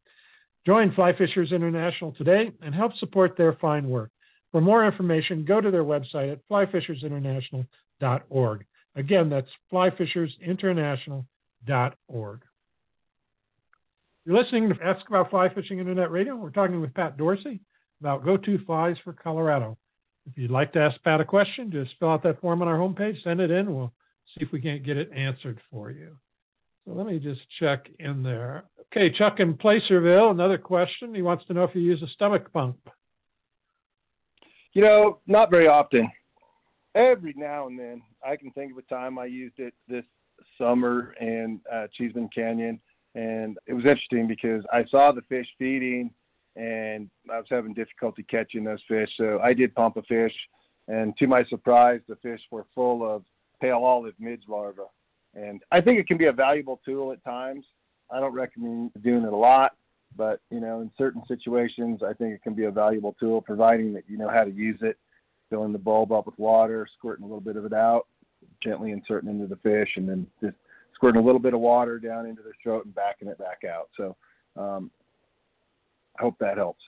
[0.65, 4.09] Join Fly Fishers International today and help support their fine work.
[4.51, 8.65] For more information, go to their website at flyfishersinternational.org.
[8.95, 11.25] Again, that's flyfishersinternational.org
[12.07, 12.41] org.
[14.25, 16.35] You're listening to Ask About Fly Fishing Internet Radio.
[16.35, 17.59] We're talking with Pat Dorsey
[17.99, 19.77] about go to flies for Colorado.
[20.29, 22.77] If you'd like to ask Pat a question, just fill out that form on our
[22.77, 23.73] homepage, send it in.
[23.73, 23.93] We'll
[24.27, 26.15] see if we can't get it answered for you.
[26.85, 28.63] So let me just check in there.
[28.95, 31.15] Okay, Chuck in Placerville, another question.
[31.15, 32.77] He wants to know if you use a stomach pump.
[34.73, 36.09] You know, not very often.
[36.95, 40.05] Every now and then, I can think of a time I used it this
[40.57, 42.79] summer in uh, Cheesman Canyon,
[43.15, 46.11] and it was interesting because I saw the fish feeding,
[46.55, 49.09] and I was having difficulty catching those fish.
[49.17, 50.33] So I did pump a fish,
[50.87, 53.23] and to my surprise, the fish were full of
[53.61, 54.81] pale olive midge larvae.
[55.35, 57.65] And I think it can be a valuable tool at times.
[58.11, 59.71] I don't recommend doing it a lot,
[60.15, 63.93] but you know, in certain situations, I think it can be a valuable tool, providing
[63.93, 64.97] that you know how to use it.
[65.49, 68.07] Filling the bulb up with water, squirting a little bit of it out,
[68.63, 70.55] gently inserting into the fish, and then just
[70.95, 73.89] squirting a little bit of water down into their throat and backing it back out.
[73.95, 74.15] So
[74.55, 74.89] um,
[76.17, 76.83] I hope that helps.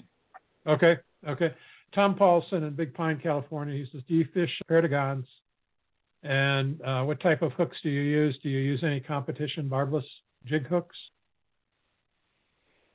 [0.68, 0.98] Okay.
[1.28, 1.54] Okay.
[1.94, 3.76] Tom Paulson in Big Pine, California.
[3.76, 5.26] He says, "Do you fish perdigons?
[6.24, 8.38] And uh, what type of hooks do you use?
[8.42, 10.06] Do you use any competition barbless
[10.46, 10.96] jig hooks?"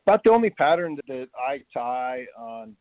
[0.07, 2.76] About the only pattern that I tie on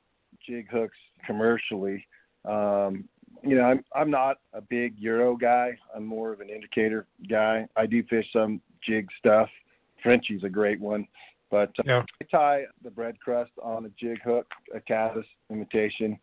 [0.46, 2.06] jig hooks commercially.
[2.46, 3.06] Um,
[3.44, 5.78] you know, I'm I'm not a big Euro guy.
[5.96, 7.68] I'm more of an indicator guy.
[7.76, 9.50] I do fish some jig stuff.
[10.02, 11.08] Frenchie's a great one,
[11.52, 12.04] but uh, yeah.
[12.22, 16.18] I tie the bread crust on a jig hook, a caddis imitation,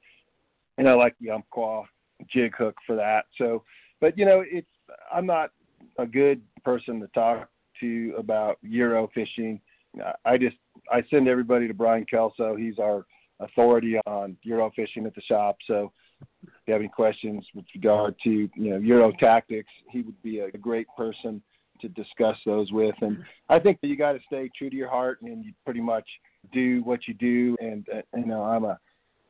[0.79, 1.85] and I like the umpqua
[2.33, 3.27] jig hook for that.
[3.39, 3.65] So,
[4.01, 4.67] but you know, it's
[5.13, 5.51] I'm not
[5.99, 7.49] a good person to talk
[7.81, 9.61] to about Euro fishing.
[10.25, 10.57] I just
[10.93, 12.57] I send everybody to Brian Kelso.
[12.57, 13.05] He's our
[13.41, 15.57] authority on Euro fishing at the shop.
[15.67, 15.93] So
[16.43, 20.41] if you have any questions with regard to you know Euro tactics, he would be
[20.41, 21.43] a great person
[21.81, 22.95] to discuss those with.
[23.01, 25.81] And I think that you got to stay true to your heart and you pretty
[25.81, 26.07] much
[26.53, 27.57] do what you do.
[27.61, 28.79] And uh, you know, I'm a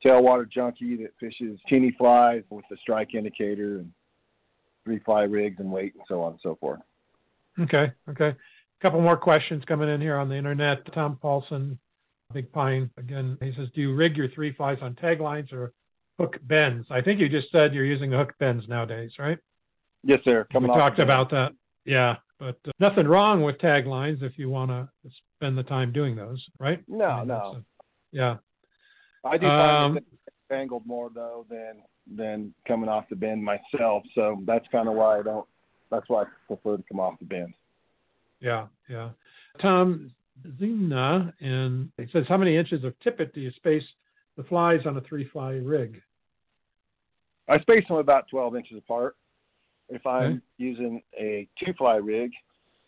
[0.05, 3.91] tailwater junkie that fishes teeny flies with a strike indicator and
[4.85, 6.81] three fly rigs and weight and so on and so forth.
[7.59, 8.29] Okay, okay.
[8.29, 10.93] A couple more questions coming in here on the internet.
[10.93, 11.79] Tom Paulson,
[12.35, 15.73] Big Pine, again, he says, do you rig your three flies on tag lines or
[16.19, 16.87] hook bends.
[16.91, 19.39] I think you just said you're using hook bends nowadays, right?
[20.03, 20.47] Yes, sir.
[20.53, 21.53] Coming we talked about that.
[21.85, 24.89] Yeah, but uh, nothing wrong with taglines if you want to
[25.37, 26.83] spend the time doing those, right?
[26.89, 27.35] No, I mean, no.
[27.35, 27.65] a,
[28.13, 28.37] yeah.
[29.25, 30.05] I do find Um, it
[30.51, 31.83] angled more though than
[32.17, 34.05] than coming off the bend myself.
[34.15, 35.47] So that's kind of why I don't.
[35.91, 37.55] That's why I prefer to come off the bend.
[38.41, 39.11] Yeah, yeah.
[39.61, 40.13] Tom
[40.59, 43.83] Zina, and it says, how many inches of tippet do you space
[44.37, 46.01] the flies on a three fly rig?
[47.49, 49.17] I space them about 12 inches apart.
[49.89, 50.41] If I'm Okay.
[50.59, 52.33] using a two fly rig,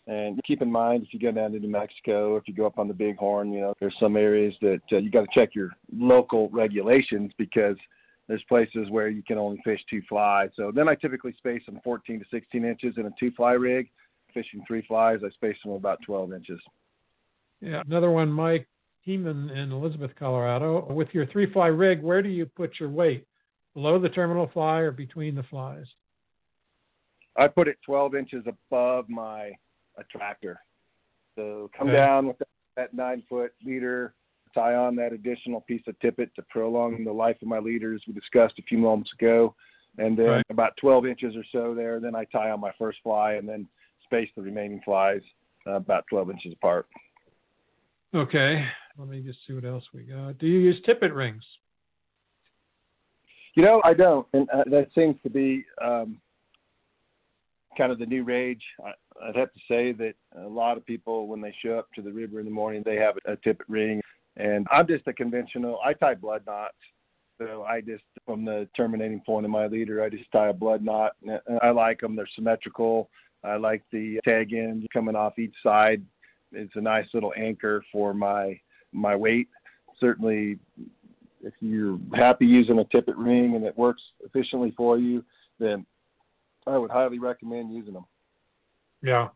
[0.07, 2.79] and keep in mind if you go down to New Mexico, if you go up
[2.79, 5.69] on the Bighorn, you know there's some areas that uh, you got to check your
[5.95, 7.77] local regulations because
[8.27, 10.49] there's places where you can only fish two flies.
[10.55, 13.89] So then I typically space them 14 to 16 inches in a two fly rig.
[14.33, 16.59] Fishing three flies, I space them about 12 inches.
[17.61, 17.81] Yeah.
[17.85, 18.67] Another one, Mike
[19.05, 20.85] Heeman in Elizabeth, Colorado.
[20.93, 23.25] With your three fly rig, where do you put your weight?
[23.73, 25.85] Below the terminal fly or between the flies?
[27.39, 29.51] I put it 12 inches above my
[29.97, 30.59] attractor.
[31.35, 31.97] So come Okay.
[31.97, 34.13] down with that, that nine foot leader,
[34.53, 38.13] tie on that additional piece of tippet to prolong the life of my leaders we
[38.13, 39.55] discussed a few moments ago.
[39.97, 40.45] And then Right.
[40.49, 43.67] about 12 inches or so there, then I tie on my first fly and then
[44.03, 45.21] space the remaining flies
[45.65, 46.87] uh, about 12 inches apart.
[48.13, 48.67] Okay.
[48.97, 50.37] Let me just see what else we got.
[50.39, 51.43] Do you use tippet rings?
[53.55, 56.19] You know, I don't, and uh, that seems to be um,
[57.79, 58.61] kind of the new rage.
[58.85, 58.91] I,
[59.27, 62.11] I'd have to say that a lot of people, when they show up to the
[62.11, 64.01] river in the morning, they have a, tippet ring,
[64.37, 65.79] and I'm just a conventional.
[65.83, 66.75] I tie blood knots,
[67.39, 70.83] so I just from the terminating point of my leader, I just tie a blood
[70.83, 72.15] knot, and I like them.
[72.15, 73.09] They're symmetrical.
[73.43, 76.03] I like the tag end coming off each side.
[76.51, 78.59] It's a nice little anchor for my
[78.91, 79.47] my weight.
[80.01, 80.59] Certainly,
[81.41, 85.23] if you're happy using a tippet ring and it works efficiently for you,
[85.59, 85.85] then
[86.69, 88.05] I would highly recommend using them.
[89.01, 89.29] Yeah.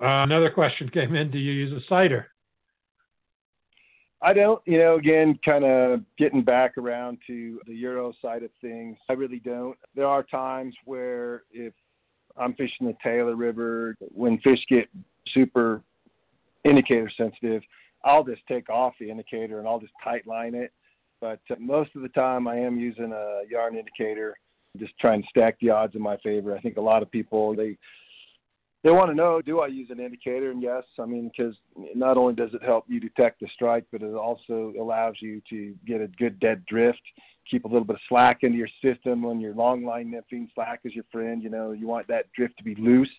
[0.00, 1.30] Uh, another question came in.
[1.30, 2.28] Do you use a sighter?
[4.22, 8.50] I don't, you know, again, kind of getting back around to the Euro side of
[8.60, 8.98] things.
[9.08, 9.76] I really don't.
[9.94, 11.72] There are times where if
[12.36, 14.88] I'm fishing the Taylor River, when fish get
[15.32, 15.82] super
[16.64, 17.62] indicator sensitive,
[18.04, 20.72] I'll just take off the indicator and I'll just tight line it.
[21.20, 24.36] But most of the time, I am using a yarn indicator,
[24.78, 26.56] just trying to stack the odds in my favor.
[26.56, 27.76] I think a lot of people they
[28.82, 30.50] they want to know, do I use an indicator?
[30.50, 31.54] And yes, I mean, because
[31.94, 35.74] not only does it help you detect the strike, but it also allows you to
[35.86, 37.02] get a good dead drift,
[37.50, 40.48] keep a little bit of slack into your system when you're long line nymphing.
[40.54, 41.42] Slack is your friend.
[41.42, 43.10] You know, you want that drift to be loose.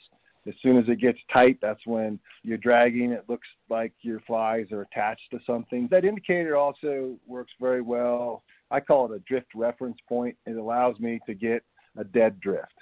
[0.47, 3.11] As soon as it gets tight, that's when you're dragging.
[3.11, 5.87] It looks like your flies are attached to something.
[5.91, 8.41] That indicator also works very well.
[8.71, 10.35] I call it a drift reference point.
[10.45, 11.63] It allows me to get
[11.97, 12.73] a dead drift.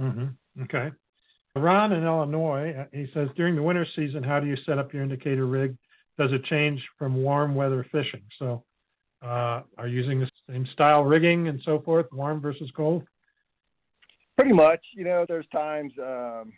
[0.00, 0.62] Mm-hmm.
[0.62, 0.90] Okay.
[1.54, 4.92] Ron in Illinois, uh, he says, during the winter season, how do you set up
[4.92, 5.76] your indicator rig?
[6.16, 8.22] Does it change from warm weather fishing?
[8.38, 8.64] So,
[9.22, 13.04] uh, are you using the same style rigging and so forth, warm versus cold?
[14.36, 14.80] Pretty much.
[14.94, 16.52] You know, there's times um,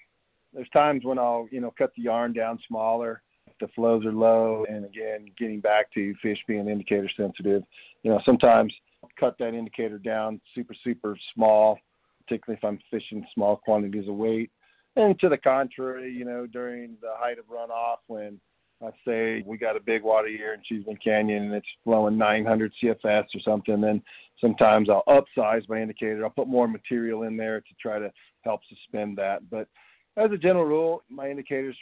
[0.52, 3.22] there's times when I'll you know cut the yarn down smaller
[3.60, 7.62] the flows are low, and again, getting back to fish being indicator sensitive.
[8.02, 8.72] You know, sometimes
[9.18, 11.78] cut that indicator down super super small,
[12.22, 14.50] particularly if I'm fishing small quantities of weight.
[14.96, 18.40] And to the contrary, you know, during the height of runoff when
[18.80, 22.72] let's say we got a big water here in Cheesman Canyon and it's flowing 900
[22.82, 24.02] CFS or something, then
[24.40, 26.24] sometimes I'll upsize my indicator.
[26.24, 28.10] I'll put more material in there to try to
[28.42, 29.48] help suspend that.
[29.50, 29.68] But
[30.16, 31.76] as a general rule, my indicators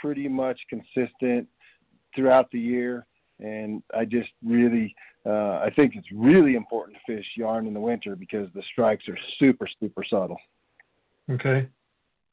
[0.00, 1.48] pretty much consistent
[2.14, 3.06] throughout the year.
[3.40, 4.94] And I just really,
[5.26, 9.08] uh, I think it's really important to fish yarn in the winter because the strikes
[9.08, 10.38] are super, super subtle.
[11.30, 11.68] Okay.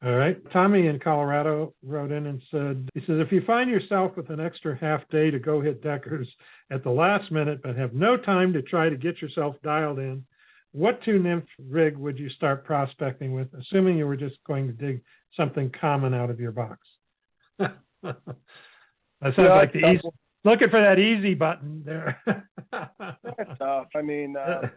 [0.02, 0.38] All right.
[0.50, 4.40] Tommy in Colorado wrote in and said, he says, if you find yourself with an
[4.40, 6.26] extra half day to go hit deckers
[6.70, 10.24] at the last minute, but have no time to try to get yourself dialed in,
[10.72, 14.72] what two nymph rig would you start prospecting with, assuming you were just going to
[14.72, 15.02] dig
[15.36, 16.78] something common out of your box?
[17.60, 18.16] That
[19.22, 20.08] sounds Yeah, like the easy,
[20.44, 22.20] looking for that easy button there.
[22.72, 23.88] That's tough.
[23.94, 24.68] I mean, uh,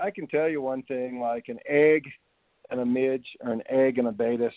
[0.00, 2.04] I can tell you one thing: like an egg
[2.70, 4.52] and a midge, or an egg and a baetis.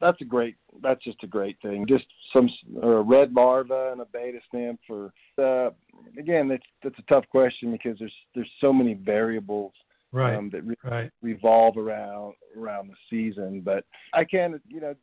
[0.00, 0.56] That's a great.
[0.82, 1.86] That's just a great thing.
[1.86, 2.50] Just some
[2.82, 4.80] or a red larva and a baetis nymph.
[4.88, 5.70] Or uh,
[6.18, 9.72] again, that's that's a tough question because there's there's so many variables
[10.12, 10.34] right.
[10.34, 11.10] um, that re- right.
[11.22, 13.60] revolve around around the season.
[13.64, 14.94] But I can, you know,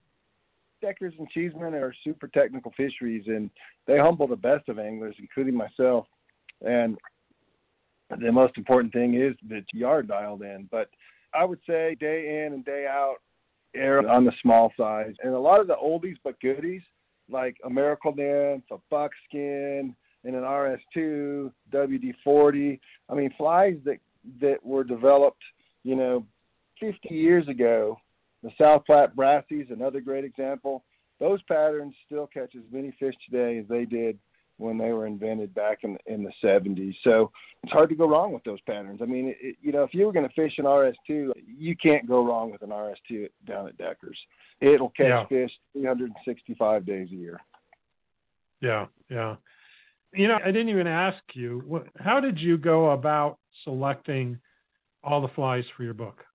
[0.82, 3.50] Deckers and Cheesman are super technical fisheries, and
[3.88, 6.08] they humble the best of anglers, including myself.
[6.66, 6.98] And
[8.10, 10.68] the most important thing is that you are dialed in.
[10.72, 10.90] But
[11.34, 13.18] I would say day in and day out,
[13.76, 15.14] err on the small size.
[15.24, 16.82] And a lot of the oldies but goodies,
[17.30, 22.80] like a Miracle Nymph, a Buckskin, and an RS2, WD40.
[23.10, 24.00] I mean, flies that
[24.42, 25.44] that were developed,
[25.84, 26.26] you know,
[26.80, 27.98] 50 years ago.
[28.44, 30.84] The South Platte Brassies, another great example.
[31.20, 34.18] Those patterns still catch as many fish today as they did
[34.58, 36.96] when they were invented back in in the 70s.
[37.04, 37.32] So
[37.64, 39.00] it's hard to go wrong with those patterns.
[39.02, 42.08] I mean, it, you know, if you were going to fish an RS2, you can't
[42.08, 44.18] go wrong with an RS2 down at Deckers.
[44.62, 45.26] It'll catch yeah.
[45.28, 47.40] fish 365 days a year.
[48.62, 49.36] Yeah, yeah.
[50.14, 54.40] You know, I didn't even ask you, how did you go about selecting
[55.04, 56.26] all the flies for your book?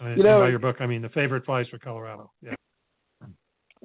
[0.00, 2.30] You know, by your book, I mean the favorite flies for Colorado.
[2.42, 2.54] Yeah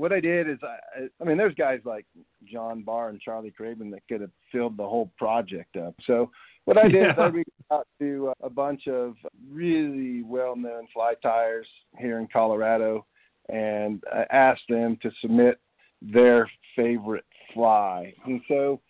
[0.01, 2.07] what I did is I, I mean, there's guys like
[2.51, 5.93] John Barr and Charlie Craven that could have filled the whole project up.
[6.07, 6.31] So
[6.65, 7.11] what I did yeah.
[7.11, 9.15] is I reached out to uh, a bunch of
[9.51, 11.67] really well-known fly tyers
[11.99, 13.05] here in Colorado,
[13.49, 15.59] and I asked them to submit
[16.01, 18.11] their favorite fly.
[18.25, 18.81] And so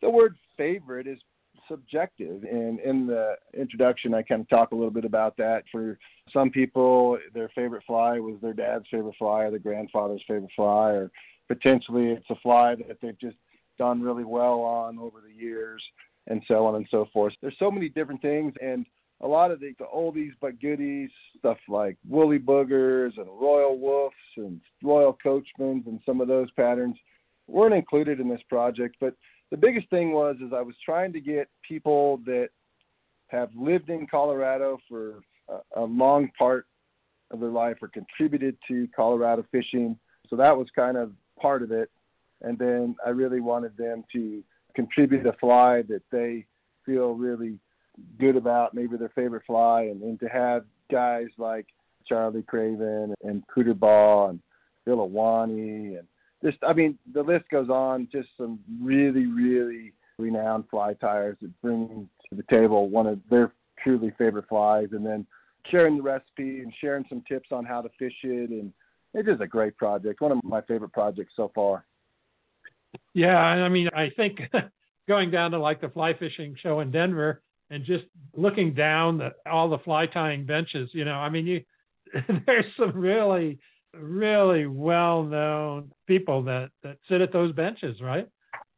[0.00, 1.18] the word favorite is
[1.68, 2.44] subjective.
[2.44, 5.64] And in the introduction, I kind of talk a little bit about that.
[5.70, 5.98] For
[6.32, 10.90] some people, their favorite fly was their dad's favorite fly or their grandfather's favorite fly,
[10.90, 11.10] or
[11.48, 13.36] potentially it's a fly that they've just
[13.78, 15.82] done really well on over the years,
[16.28, 17.32] and so on and so forth.
[17.40, 18.86] There's so many different things, and
[19.20, 24.44] a lot of the, the oldies but goodies stuff like woolly buggers and royal Wulffs
[24.44, 26.96] and royal coachmans and some of those patterns
[27.46, 29.14] weren't included in this project, but
[29.50, 32.48] the biggest thing was is I was trying to get people that
[33.28, 36.66] have lived in Colorado for a, a long part
[37.30, 39.98] of their life or contributed to Colorado fishing.
[40.28, 41.90] So that was kind of part of it.
[42.42, 44.42] And then I really wanted them to
[44.74, 46.46] contribute a fly that they
[46.84, 47.58] feel really
[48.18, 51.66] good about, maybe their favorite fly, and, and to have guys like
[52.06, 54.40] Charlie Craven and Cooter Ball and
[54.84, 56.06] Bill Awani and
[56.44, 58.08] just I mean the list goes on.
[58.12, 63.52] Just some really really renowned fly tyers that bring to the table one of their
[63.82, 65.26] truly favorite flies, and then
[65.70, 68.72] sharing the recipe and sharing some tips on how to fish it, and
[69.14, 70.20] it is a great project.
[70.20, 71.84] One of my favorite projects so far.
[73.14, 74.40] Yeah, I mean I think
[75.08, 78.04] going down to like the fly fishing show in Denver and just
[78.36, 81.64] looking down the, all the fly tying benches, you know, I mean you
[82.46, 83.58] there's some really
[84.00, 88.28] really well known people that that sit at those benches, right?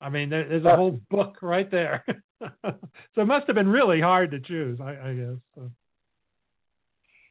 [0.01, 2.05] I mean, there, there's a whole book right there.
[2.41, 5.37] so it must have been really hard to choose, I, I guess.
[5.55, 5.71] So.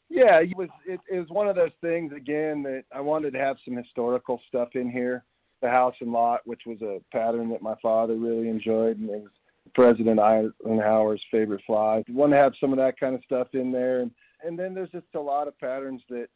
[0.09, 0.69] Yeah, it was.
[0.85, 4.39] It, it was one of those things again that I wanted to have some historical
[4.47, 5.23] stuff in here.
[5.61, 9.21] The house and lot, which was a pattern that my father really enjoyed, and it
[9.21, 9.31] was
[9.73, 12.03] President Eisenhower's favorite fly.
[12.07, 14.11] I want to have some of that kind of stuff in there, and
[14.43, 16.27] and then there's just a lot of patterns that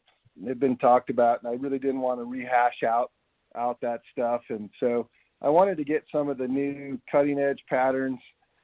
[0.46, 3.10] have been talked about, and I really didn't want to rehash out
[3.56, 4.42] out that stuff.
[4.48, 5.08] And so
[5.42, 8.20] I wanted to get some of the new cutting edge patterns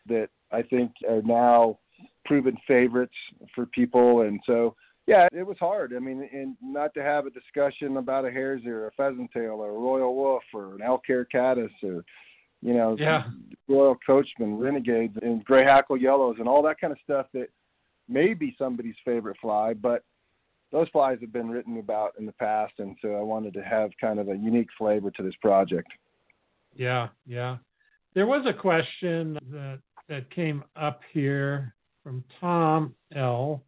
[0.09, 1.79] that I think are now
[2.25, 3.15] proven favorites
[3.55, 4.23] for people.
[4.23, 5.95] And so yeah, it was hard.
[5.95, 9.61] I mean, and not to have a discussion about a hare's ear, a pheasant tail,
[9.61, 12.05] or a royal Wulff, or an elk hair caddis, or
[12.61, 13.25] you know, yeah.
[13.69, 17.49] royal coachman, renegades, and gray hackle yellows, and all that kind of stuff that
[18.09, 20.03] may be somebody's favorite fly, but
[20.73, 23.91] those flies have been written about in the past, and so I wanted to have
[24.01, 25.89] kind of a unique flavor to this project.
[26.75, 27.57] Yeah, yeah.
[28.15, 33.63] There was a question that that came up here from Tom L.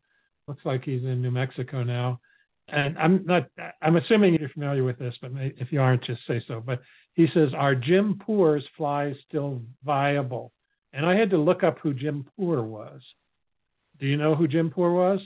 [0.47, 2.21] Looks like he's in New Mexico now,
[2.69, 3.49] and I'm not.
[3.83, 6.63] I'm assuming you're familiar with this, but if you aren't, just say so.
[6.65, 6.81] But
[7.15, 10.53] he says, "Are Jim Poor's flies still viable?"
[10.93, 13.03] And I had to look up who Jim Poor was.
[14.01, 15.21] Do you know who Jim Poor was?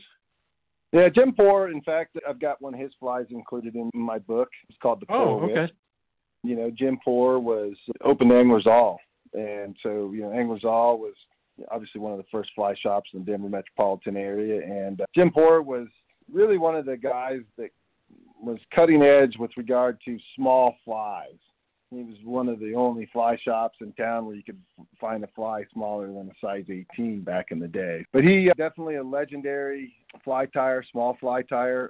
[0.93, 1.70] Yeah, Jim Poor.
[1.70, 4.48] In fact, I've got one of his flies included in my book.
[4.69, 5.73] It's called the Poor oh, okay.
[6.43, 7.74] You know, Jim Poor was
[8.05, 8.98] open to Anglers All,
[9.32, 11.14] and so you know, Anglers All was
[11.70, 15.31] obviously one of the first fly shops in the Denver metropolitan area, and uh, Jim
[15.31, 15.86] Poor was
[16.31, 17.70] really one of the guys that
[18.43, 21.39] was cutting edge with regard to small flies.
[21.93, 24.60] He was one of the only fly shops in town where you could
[25.01, 28.05] find a fly smaller than a size 18 back in the day.
[28.12, 29.94] But he uh, definitely a legendary
[30.24, 31.89] fly tyer, small fly tyer.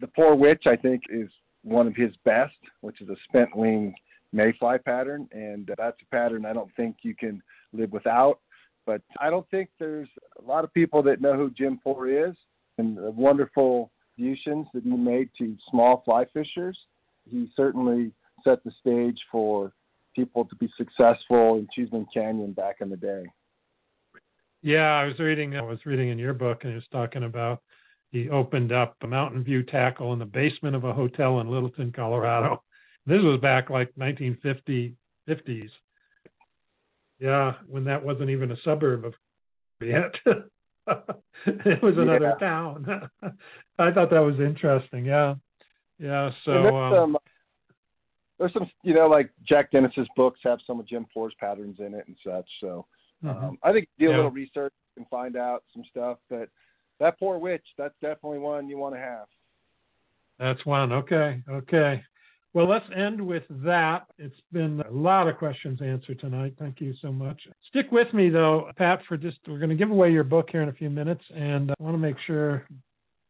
[0.00, 1.28] The Poor Witch, I think, is
[1.62, 3.94] one of his best, which is a spent wing
[4.32, 7.42] mayfly pattern, and uh, that's a pattern I don't think you can
[7.72, 8.40] live without.
[8.86, 10.08] But I don't think there's
[10.42, 12.34] a lot of people that know who Jim Poor is
[12.78, 16.78] and the wonderful contributions that he made to small fly fishers.
[17.28, 18.12] He certainly
[18.44, 19.72] set the stage for
[20.14, 23.24] people to be successful in Cheesman Canyon back in the day.
[24.62, 25.56] Yeah, I was reading.
[25.56, 27.62] I was reading in your book, and he was talking about
[28.12, 31.92] he opened up a Mountain View tackle in the basement of a hotel in Littleton,
[31.92, 32.62] Colorado,
[33.06, 34.94] This was back like 1950
[35.28, 35.70] 50s.
[37.18, 39.14] Yeah, when that wasn't even a suburb of
[39.80, 40.12] yet.
[40.26, 42.46] it was another yeah.
[42.46, 43.08] town.
[43.78, 45.04] I thought that was interesting.
[45.04, 45.34] Yeah,
[45.98, 46.30] yeah.
[46.44, 47.16] So um, some,
[48.42, 51.94] there's some, you know, like Jack Dennis's books have some of Jim Poor's patterns in
[51.94, 52.48] it and such.
[52.60, 52.86] So
[53.24, 53.44] mm-hmm.
[53.44, 54.16] um, I think do a yeah.
[54.16, 56.18] little research and find out some stuff.
[56.28, 56.48] But
[56.98, 59.26] that poor witch, that's definitely one you want to have.
[60.40, 60.92] That's one.
[60.92, 61.40] Okay.
[61.48, 62.02] Okay.
[62.52, 64.06] Well, let's end with that.
[64.18, 66.54] It's been a lot of questions answered tonight.
[66.58, 67.40] Thank you so much.
[67.70, 70.62] Stick with me, though, Pat, for just, we're going to give away your book here
[70.62, 72.66] in a few minutes, and I want to make sure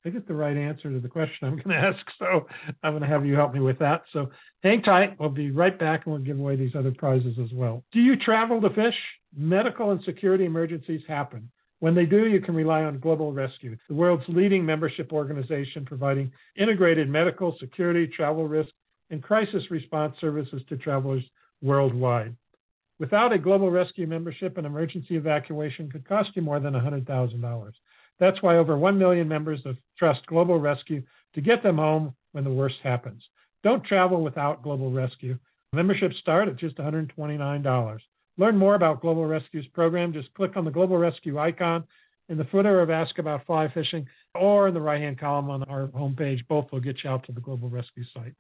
[0.05, 2.05] I get the right answer to the question I'm going to ask.
[2.19, 2.47] So
[2.83, 4.03] I'm going to have you help me with that.
[4.13, 4.31] So
[4.63, 5.19] hang tight.
[5.19, 7.85] We'll be right back and we'll give away these other prizes as well.
[7.93, 8.97] Do you travel to fish?
[9.37, 11.51] Medical and security emergencies happen.
[11.81, 16.31] When they do, you can rely on Global Rescue, the world's leading membership organization providing
[16.55, 18.71] integrated medical, security, travel risk,
[19.11, 21.25] and crisis response services to travelers
[21.61, 22.37] worldwide.
[23.01, 27.73] Without a Global Rescue membership, an emergency evacuation could cost you more than $100,000.
[28.19, 31.03] That's why over 1 million members have trust Global Rescue
[31.35, 33.23] to get them home when the worst happens.
[33.63, 35.39] Don't travel without Global Rescue.
[35.73, 37.99] Memberships start at just $129.
[38.39, 40.13] Learn more about Global Rescue's program.
[40.13, 41.85] Just click on the Global Rescue icon
[42.29, 45.63] in the footer of Ask About Fly Fishing or in the right hand column on
[45.65, 46.47] our homepage.
[46.49, 48.35] Both will get you out to the Global Rescue site.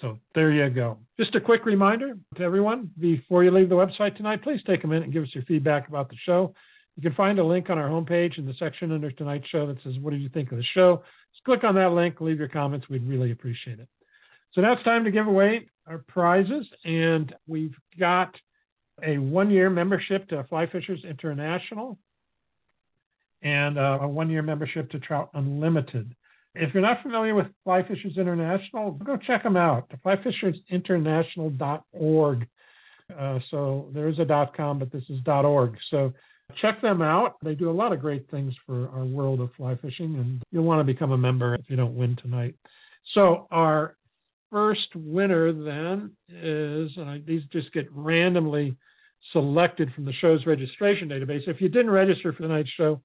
[0.00, 0.98] So there you go.
[1.18, 4.86] Just a quick reminder to everyone before you leave the website tonight, please take a
[4.86, 6.54] minute and give us your feedback about the show.
[6.96, 9.82] You can find a link on our homepage in the section under tonight's show that
[9.82, 11.02] says, What did you think of the show?
[11.32, 12.88] Just click on that link, leave your comments.
[12.88, 13.88] We'd really appreciate it.
[14.52, 16.66] So now it's time to give away our prizes.
[16.84, 18.34] And we've got
[19.02, 21.98] a one year membership to Fly Fishers International
[23.42, 26.14] and uh, a one year membership to Trout Unlimited.
[26.54, 29.90] If you're not familiar with Fly Fishers International, go check them out.
[30.04, 32.46] Flyfishersinternational.org.
[33.18, 35.78] Uh, so there is a .com, but this is .org.
[35.90, 36.12] So
[36.60, 37.36] check them out.
[37.42, 40.64] They do a lot of great things for our world of fly fishing, and you'll
[40.64, 42.54] want to become a member if you don't win tonight.
[43.14, 43.96] So our
[44.50, 48.76] first winner then is, and these just get randomly
[49.32, 51.48] selected from the show's registration database.
[51.48, 53.00] If you didn't register for tonight's show,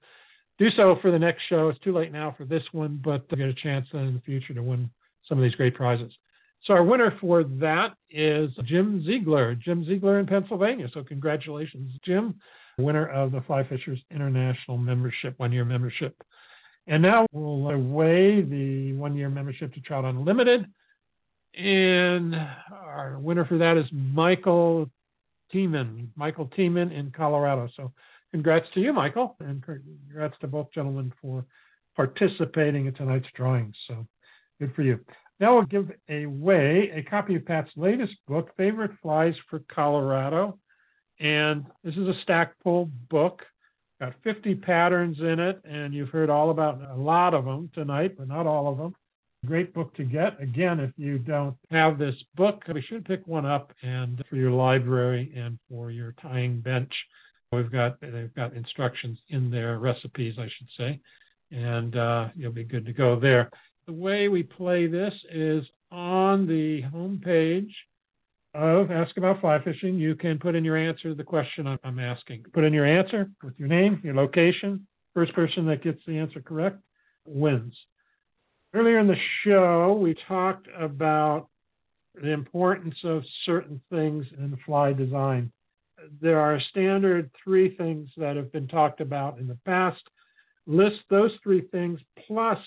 [0.58, 1.68] do so for the next show.
[1.68, 4.20] It's too late now for this one, but you get a chance then in the
[4.20, 4.90] future to win
[5.28, 6.12] some of these great prizes.
[6.64, 10.88] So our winner for that is Jim Ziegler, Jim Ziegler in Pennsylvania.
[10.92, 12.34] So congratulations, Jim,
[12.78, 16.16] winner of the Fly Fishers International membership, one-year membership.
[16.86, 20.66] And now we'll weigh the one-year membership to Trout Unlimited.
[21.54, 22.34] And
[22.72, 24.88] our winner for that is Michael
[25.52, 27.68] Tiemann, Michael Tiemann in Colorado.
[27.76, 27.92] So
[28.30, 31.44] congrats to you, Michael, and congrats to both gentlemen for
[31.96, 33.74] participating in tonight's drawing.
[33.88, 34.06] So
[34.60, 35.00] good for you.
[35.40, 40.58] Now we'll give away a copy of Pat's latest book, Favorite Flies for Colorado.
[41.20, 43.42] And this is a Stackpole book.
[44.00, 48.16] Got 50 patterns in it, and you've heard all about a lot of them tonight,
[48.16, 48.94] but not all of them.
[49.46, 50.40] Great book to get.
[50.40, 54.50] Again, if you don't have this book, we should pick one up and for your
[54.50, 56.92] library and for your tying bench.
[57.52, 61.00] We've got they've got instructions in there, recipes, I should say,
[61.50, 63.50] and uh, you'll be good to go there.
[63.86, 67.74] The way we play this is on the home page
[68.54, 69.94] of Ask About Fly Fishing.
[69.94, 72.44] You can put in your answer the question I'm asking.
[72.52, 74.86] Put in your answer with your name, your location.
[75.14, 76.78] First person that gets the answer correct
[77.26, 77.74] wins.
[78.74, 81.48] Earlier in the show, we talked about
[82.14, 85.52] the importance of certain things in fly design
[86.20, 90.02] there are standard three things that have been talked about in the past.
[90.66, 92.58] List those three things plus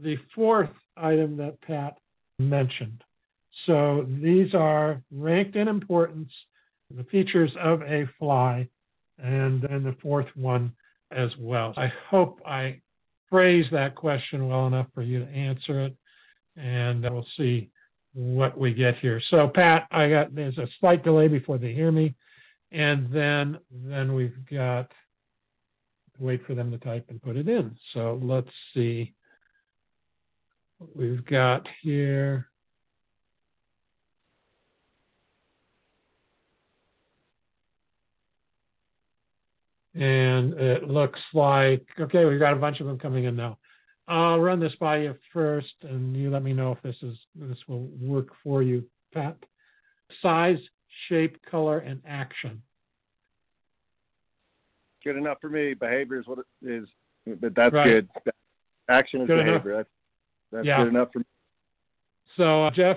[0.00, 1.98] the fourth item that Pat
[2.38, 3.02] mentioned.
[3.66, 6.30] So these are ranked in importance,
[6.94, 8.68] the features of a fly,
[9.18, 10.72] and then the fourth one
[11.10, 11.74] as well.
[11.76, 12.80] I hope I
[13.28, 15.96] phrase that question well enough for you to answer it,
[16.56, 17.70] and we'll see
[18.14, 19.20] what we get here.
[19.30, 22.14] So, Pat, I got there's a slight delay before they hear me.
[22.72, 24.90] And then then we've got
[26.18, 27.76] wait for them to type and put it in.
[27.92, 29.12] So let's see
[30.78, 32.48] what we've got here.
[39.94, 43.58] And it looks like, okay, we've got a bunch of them coming in now.
[44.08, 47.58] I'll run this by you first, and you let me know if this is this
[47.68, 49.36] will work for you, Pat.
[50.20, 50.58] Size,
[51.08, 52.62] shape, color, and action.
[55.04, 55.74] Good enough for me.
[55.74, 56.88] Behavior is what it is,
[57.40, 57.84] but that's right.
[57.84, 58.08] good.
[58.88, 59.76] Action is good behavior.
[59.76, 59.88] That's,
[60.52, 60.78] that's yeah.
[60.78, 61.24] good enough for me.
[62.36, 62.96] So, uh, Jeff,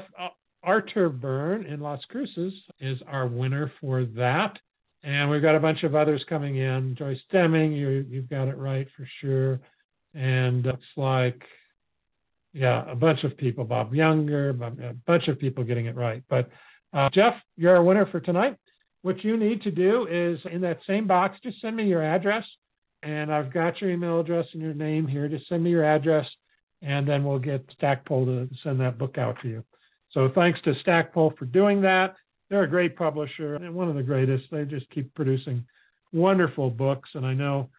[0.64, 4.58] Arthur Byrne in Las Cruces is our winner for that.
[5.06, 6.96] And we've got a bunch of others coming in.
[6.98, 9.60] Joyce Deming, you, you've got it right for sure.
[10.16, 11.44] And looks like,
[12.54, 16.24] yeah, a bunch of people, Bob Younger, a bunch of people getting it right.
[16.28, 16.50] But
[16.92, 18.58] uh, Jeff, you're our winner for tonight.
[19.04, 22.44] What you need to do is in that same box, just send me your address.
[23.04, 25.28] And I've got your email address and your name here.
[25.28, 26.26] Just send me your address,
[26.82, 29.64] and then we'll get Stackpole to send that book out to you.
[30.10, 32.16] So thanks to Stackpole for doing that.
[32.50, 34.46] They're a great publisher and one of the greatest.
[34.52, 35.66] They just keep producing
[36.14, 37.10] wonderful books.
[37.14, 37.70] And I know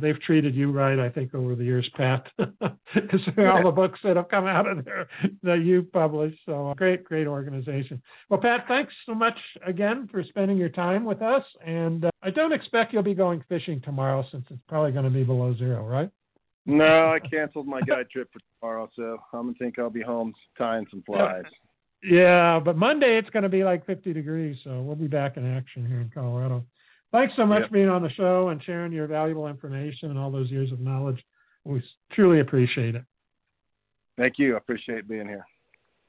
[0.00, 4.16] they've treated you right, I think, over the years, Pat, because all the books that
[4.16, 5.08] have come out of there
[5.42, 6.38] that you published.
[6.46, 8.02] So great, great organization.
[8.28, 9.36] Well, Pat, thanks so much
[9.66, 11.44] again for spending your time with us.
[11.64, 15.10] And uh, I don't expect you'll be going fishing tomorrow since it's probably going to
[15.10, 16.10] be below zero, right?
[16.66, 20.32] No, I canceled my guide trip for tomorrow, so I'm gonna think I'll be home
[20.56, 21.44] tying some flies.
[22.04, 25.56] Yeah, but Monday it's going to be like 50 degrees, so we'll be back in
[25.56, 26.64] action here in Colorado.
[27.12, 27.68] Thanks so much yep.
[27.68, 30.80] for being on the show and sharing your valuable information and all those years of
[30.80, 31.24] knowledge.
[31.64, 31.82] We
[32.12, 33.04] truly appreciate it.
[34.18, 34.54] Thank you.
[34.54, 35.46] I appreciate being here.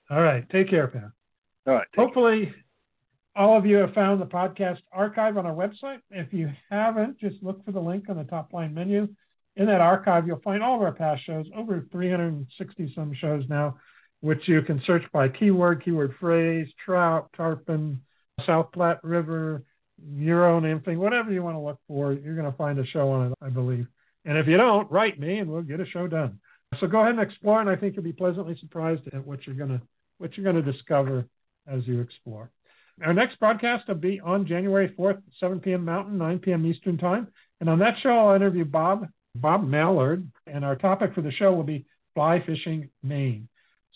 [0.10, 0.48] All right.
[0.50, 1.12] Take care, Pat.
[1.66, 1.88] All right.
[1.96, 2.54] Hopefully,
[3.36, 6.00] all of you have found the podcast archive on our website.
[6.12, 9.08] If you haven't, just look for the link on the top line menu.
[9.56, 13.78] In that archive, you'll find all of our past shows, over 360 some shows now
[14.26, 18.02] which you can search by keyword, keyword phrase, trout, tarpon,
[18.44, 19.62] South Platte River,
[20.16, 23.12] your own name whatever you want to look for, you're going to find a show
[23.12, 23.86] on it, I believe.
[24.26, 26.40] And if you don't, write me and we'll get a show done.
[26.80, 29.56] So go ahead and explore, and I think you'll be pleasantly surprised at what you're
[29.56, 29.82] going to
[30.18, 31.26] what you're going to discover
[31.68, 32.50] as you explore.
[33.04, 35.86] Our next broadcast will be on January 4th, 7 p.m.
[35.86, 36.66] Mountain, 9 p.m.
[36.66, 37.28] Eastern Time.
[37.60, 41.54] And on that show, I'll interview Bob Bob Mallard, and our topic for the show
[41.54, 41.86] will be
[42.16, 43.50] fly fishing Maine.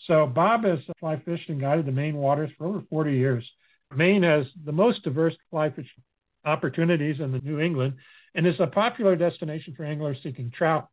[0.06, 3.48] So Bob has fly fished and guided the Maine waters for over 40 years.
[3.94, 6.02] Maine has the most diverse fly fishing
[6.44, 7.94] opportunities in the New England
[8.34, 10.88] and is a popular destination for anglers seeking trout,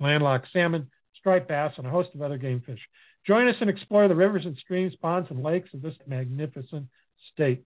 [0.00, 2.80] landlocked salmon, striped bass, and a host of other game fish.
[3.26, 6.86] Join us and explore the rivers and streams, ponds, and lakes of this magnificent
[7.32, 7.64] state.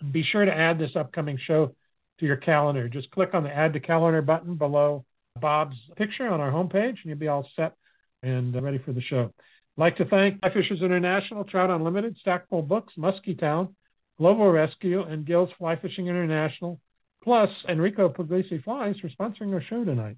[0.00, 1.74] And be sure to add this upcoming show
[2.20, 2.88] to your calendar.
[2.88, 5.04] Just click on the Add to Calendar button below
[5.40, 7.74] Bob's picture on our homepage, and you'll be all set
[8.22, 9.32] and uh, ready for the show.
[9.78, 13.74] I'd like to thank Fly Fishers International, Trout Unlimited, Stackpole Books, Muskie Town,
[14.18, 16.80] Global Rescue, and Gil's Fly Fishing International,
[17.22, 20.16] plus Enrico Puglisi Flies for sponsoring our show tonight.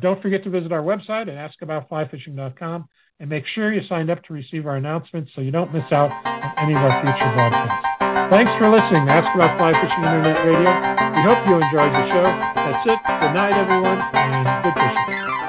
[0.00, 2.88] Don't forget to visit our website at askaboutflyfishing.com
[3.20, 6.10] and make sure you signed up to receive our announcements so you don't miss out
[6.24, 7.98] on any of our future broadcasts.
[8.30, 10.70] Thanks for listening to Ask About Fly Fishing Internet Radio.
[11.16, 12.24] We hope you enjoyed the show.
[12.54, 12.98] That's it.
[13.20, 15.47] Good night, everyone, and good fishing.